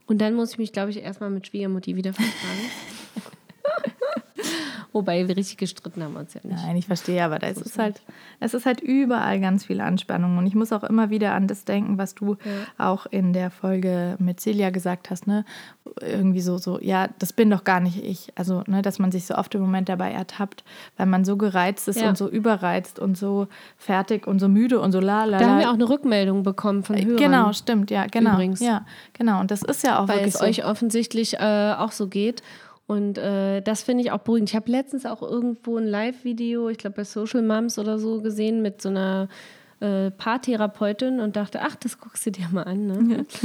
[0.05, 2.69] Und dann muss ich mich, glaube ich, erstmal mit Schwiegermutti wieder vertragen.
[4.93, 6.55] Wobei wir richtig gestritten haben uns ja nicht.
[6.55, 8.03] Nein, ich verstehe, aber da ist es halt,
[8.39, 10.38] es ist halt überall ganz viel Anspannung.
[10.38, 12.38] Und ich muss auch immer wieder an das denken, was du
[12.78, 15.45] auch in der Folge mit Celia gesagt hast, ne?
[16.01, 18.29] Irgendwie so, so, ja, das bin doch gar nicht ich.
[18.35, 20.63] Also, ne, dass man sich so oft im Moment dabei ertappt,
[20.97, 22.09] weil man so gereizt ist Ja.
[22.09, 25.59] und so überreizt und so fertig und so müde und so la la Da haben
[25.59, 27.17] wir auch eine Rückmeldung bekommen von Hörern.
[27.17, 28.33] Genau, stimmt, ja, genau.
[28.33, 28.59] Übrigens.
[28.59, 29.39] Ja, genau.
[29.39, 30.45] Und das ist ja auch weil wirklich es so.
[30.45, 32.41] euch offensichtlich äh, auch so geht.
[32.85, 34.49] Und äh, das finde ich auch beruhigend.
[34.49, 38.61] Ich habe letztens auch irgendwo ein Live-Video, ich glaube bei Social Moms oder so, gesehen
[38.61, 39.29] mit so einer
[39.79, 42.87] äh, Paartherapeutin und dachte, ach, das guckst du dir mal an.
[42.87, 43.25] Ne?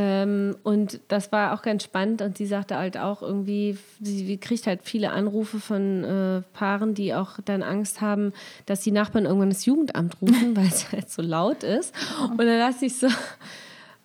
[0.00, 4.68] Ähm, und das war auch ganz spannend und sie sagte halt auch irgendwie, sie, kriegt
[4.68, 8.32] halt viele Anrufe von äh, Paaren, die auch dann Angst haben,
[8.66, 11.92] dass die Nachbarn irgendwann das Jugendamt rufen, weil es halt so laut ist.
[12.30, 13.08] Und dann dachte ich so,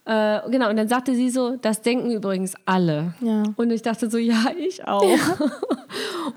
[0.05, 3.13] äh, genau, und dann sagte sie so, das denken übrigens alle.
[3.21, 3.43] Ja.
[3.55, 5.03] Und ich dachte so, ja, ich auch.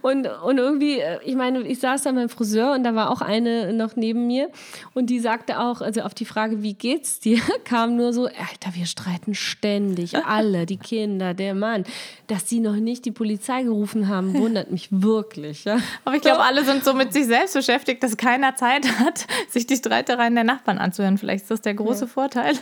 [0.02, 3.20] Und, und irgendwie, äh, ich meine, ich saß da beim Friseur und da war auch
[3.20, 4.50] eine noch neben mir
[4.94, 8.74] und die sagte auch, also auf die Frage, wie geht's dir, kam nur so, Alter,
[8.74, 11.84] wir streiten ständig, alle, die Kinder, der Mann.
[12.26, 15.64] Dass sie noch nicht die Polizei gerufen haben, wundert mich wirklich.
[15.64, 15.78] Ja?
[16.04, 19.66] Aber ich glaube, alle sind so mit sich selbst beschäftigt, dass keiner Zeit hat, sich
[19.66, 21.18] die Streitereien der Nachbarn anzuhören.
[21.18, 22.54] Vielleicht ist das der große Vorteil.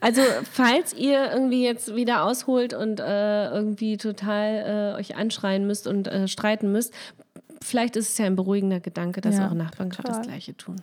[0.00, 5.86] Also, falls ihr irgendwie jetzt wieder ausholt und äh, irgendwie total äh, euch anschreien müsst
[5.86, 6.92] und äh, streiten müsst,
[7.62, 10.22] vielleicht ist es ja ein beruhigender Gedanke, dass Ja, eure Nachbarn gerade das.
[10.22, 10.76] Gleiche tun.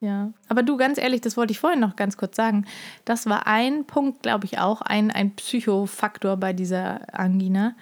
[0.00, 2.66] Ja, aber du, ganz ehrlich, das wollte ich vorhin noch ganz kurz sagen.
[3.04, 7.76] Das war ein Punkt, glaube ich, auch, ein, ein Psychofaktor bei dieser Angina.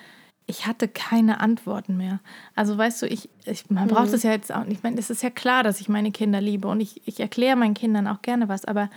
[0.46, 2.20] Ich hatte keine Antworten mehr.
[2.54, 4.78] Also weißt du, ich, ich man braucht es ja jetzt auch nicht.
[4.78, 7.56] Ich meine, es ist ja klar, dass ich meine Kinder liebe und ich, ich erkläre
[7.56, 8.90] meinen Kindern auch gerne was, aber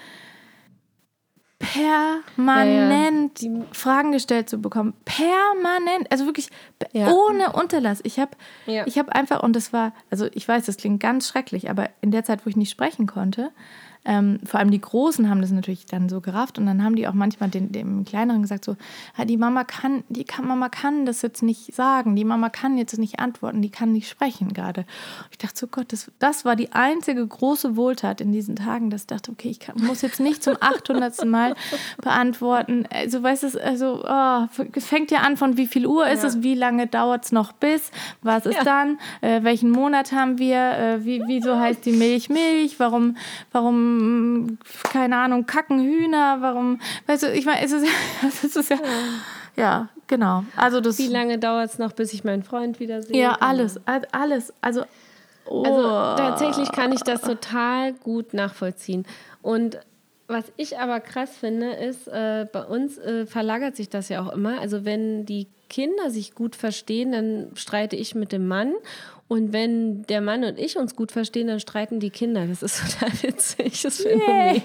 [1.64, 3.62] permanent Ja, ja.
[3.72, 4.94] Fragen gestellt zu bekommen.
[5.06, 6.12] Permanent.
[6.12, 6.50] Also wirklich
[6.92, 7.10] Ja.
[7.12, 8.00] ohne Unterlass.
[8.04, 8.32] Ich habe
[8.66, 8.86] Ja.
[8.86, 12.12] ich habe einfach, und das war, also ich weiß, das klingt ganz schrecklich, aber in
[12.12, 13.52] der Zeit, wo ich nicht sprechen konnte,
[14.06, 17.08] Ähm, vor allem die Großen haben das natürlich dann so gerafft und dann haben die
[17.08, 18.76] auch manchmal den, dem Kleineren gesagt so,
[19.18, 22.78] ja, die Mama kann, die kann, Mama kann das jetzt nicht sagen, die Mama kann
[22.78, 24.86] jetzt nicht antworten, die kann nicht sprechen gerade.
[25.32, 29.02] Ich dachte so, Gott, das, das war die einzige große Wohltat in diesen Tagen, dass
[29.02, 31.24] ich dachte, okay, ich kann, muss jetzt nicht zum 800.
[31.26, 31.56] Mal
[32.02, 32.86] beantworten.
[32.92, 36.44] Also, weißt du, also, oh, es fängt ja an von wie viel Uhr ist es,
[36.44, 37.92] wie lange dauert es noch bis,
[38.22, 42.80] was ist dann, äh, welchen Monat haben wir, äh, wie, wieso heißt die Milch Milch,
[42.80, 43.18] warum,
[43.52, 43.93] warum,
[44.92, 47.86] keine Ahnung, kacken Hühner, warum, weißt du, ich meine, es ist,
[48.44, 48.78] es ist ja,
[49.56, 50.44] ja, genau.
[50.56, 53.16] Also das, Wie lange dauert es noch, bis ich meinen Freund wiedersehe?
[53.20, 54.84] ja, alles, all- alles, also,
[55.46, 55.64] oh.
[55.64, 55.82] Also
[56.24, 59.06] tatsächlich kann ich das total gut nachvollziehen.
[59.42, 59.80] Und
[60.28, 64.32] was ich aber krass finde, ist, äh, bei uns äh, verlagert sich das ja auch
[64.32, 64.60] immer.
[64.62, 68.74] Also wenn die Kinder sich gut verstehen, dann streite ich mit dem Mann.
[69.28, 72.46] Und wenn der Mann und ich uns gut verstehen, dann streiten die Kinder.
[72.46, 74.62] Das ist total witzig, das Phänomen.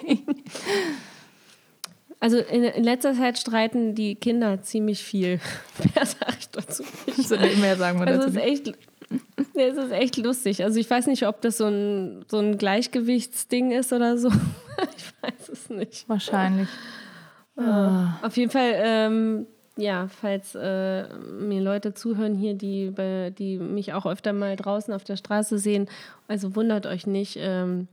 [2.20, 5.40] Also in, in letzter Zeit streiten die Kinder ziemlich viel.
[5.94, 7.28] Mehr sage ich dazu nicht.
[7.28, 8.38] so mehr sagen wir Also dazu.
[8.40, 8.78] es ist echt,
[9.54, 10.64] es ist echt lustig.
[10.64, 14.30] Also ich weiß nicht, ob das so ein, so ein Gleichgewichtsding ist oder so.
[14.96, 16.08] Ich weiß es nicht.
[16.08, 16.68] Wahrscheinlich.
[17.56, 19.46] Auf jeden Fall, ähm,
[19.78, 22.92] ja, falls äh, mir Leute zuhören hier, die,
[23.38, 25.88] die mich auch öfter mal draußen auf der Straße sehen,
[26.26, 27.38] also wundert euch nicht.
[27.40, 27.86] Ähm,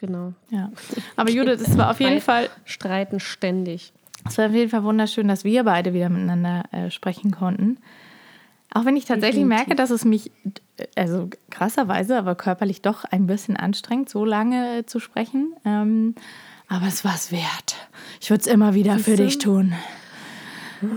[0.00, 0.32] genau.
[0.50, 0.72] Ja.
[1.16, 3.92] Aber Judith, es war auf jeden Fall Streiten ständig.
[4.26, 7.76] Es war auf jeden Fall wunderschön, dass wir beide wieder miteinander äh, sprechen konnten.
[8.72, 9.66] Auch wenn ich tatsächlich Definitiv.
[9.66, 10.30] merke, dass es mich,
[10.78, 15.52] äh, also krasserweise, aber körperlich doch ein bisschen anstrengt, so lange äh, zu sprechen.
[15.66, 16.14] Ähm,
[16.68, 17.76] aber es war es wert.
[18.20, 19.24] Ich würde es immer wieder für du?
[19.24, 19.74] dich tun.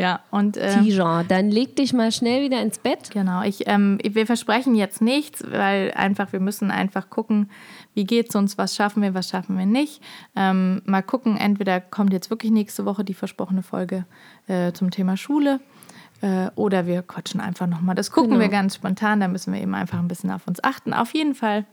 [0.00, 3.10] Ja, und äh, Tijan, dann leg dich mal schnell wieder ins Bett.
[3.10, 7.50] Genau, ich, ähm, wir versprechen jetzt nichts, weil einfach, wir müssen einfach gucken,
[7.94, 10.00] wie geht's uns, was schaffen wir, was schaffen wir nicht.
[10.36, 14.04] Ähm, mal gucken, entweder kommt jetzt wirklich nächste Woche die versprochene Folge
[14.46, 15.58] äh, zum Thema Schule
[16.20, 17.96] äh, oder wir quatschen einfach nochmal.
[17.96, 18.42] Das gucken Genau.
[18.42, 20.94] wir ganz spontan, da müssen wir eben einfach ein bisschen auf uns achten.
[20.94, 21.64] Auf jeden Fall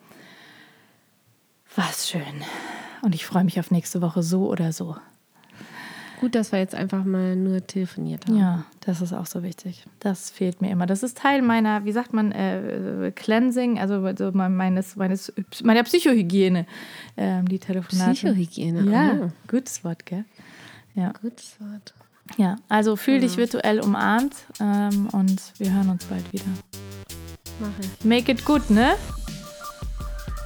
[1.75, 2.23] war's schön.
[3.03, 4.95] Und ich freue mich auf nächste Woche so oder so.
[6.21, 8.37] Gut, dass wir jetzt einfach mal nur telefoniert haben.
[8.37, 9.85] Ja, das ist auch so wichtig.
[9.99, 10.85] Das fehlt mir immer.
[10.85, 16.65] Das ist Teil meiner, wie sagt man, äh, Cleansing, also so meines, meines, meiner Psychohygiene,
[17.17, 18.11] ähm, die Telefonate.
[18.13, 18.89] Psychohygiene.
[18.91, 20.25] Ja, Oh, gutes Wort, gell?
[20.95, 21.93] Ja, gutes Wort.
[22.37, 22.55] ja.
[22.69, 26.45] also fühl dich virtuell umarmt ähm, und wir hören uns bald wieder.
[27.59, 28.05] Mach ich.
[28.05, 28.93] Make it good, ne?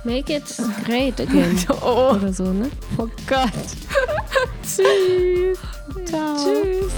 [0.06, 1.58] Make it great again.
[1.82, 2.16] Oh.
[2.16, 2.70] Oder so, ne?
[2.98, 3.52] Oh Gott.
[4.64, 5.60] Tschüss.
[6.06, 6.36] Ciao.
[6.38, 6.94] Tschüss.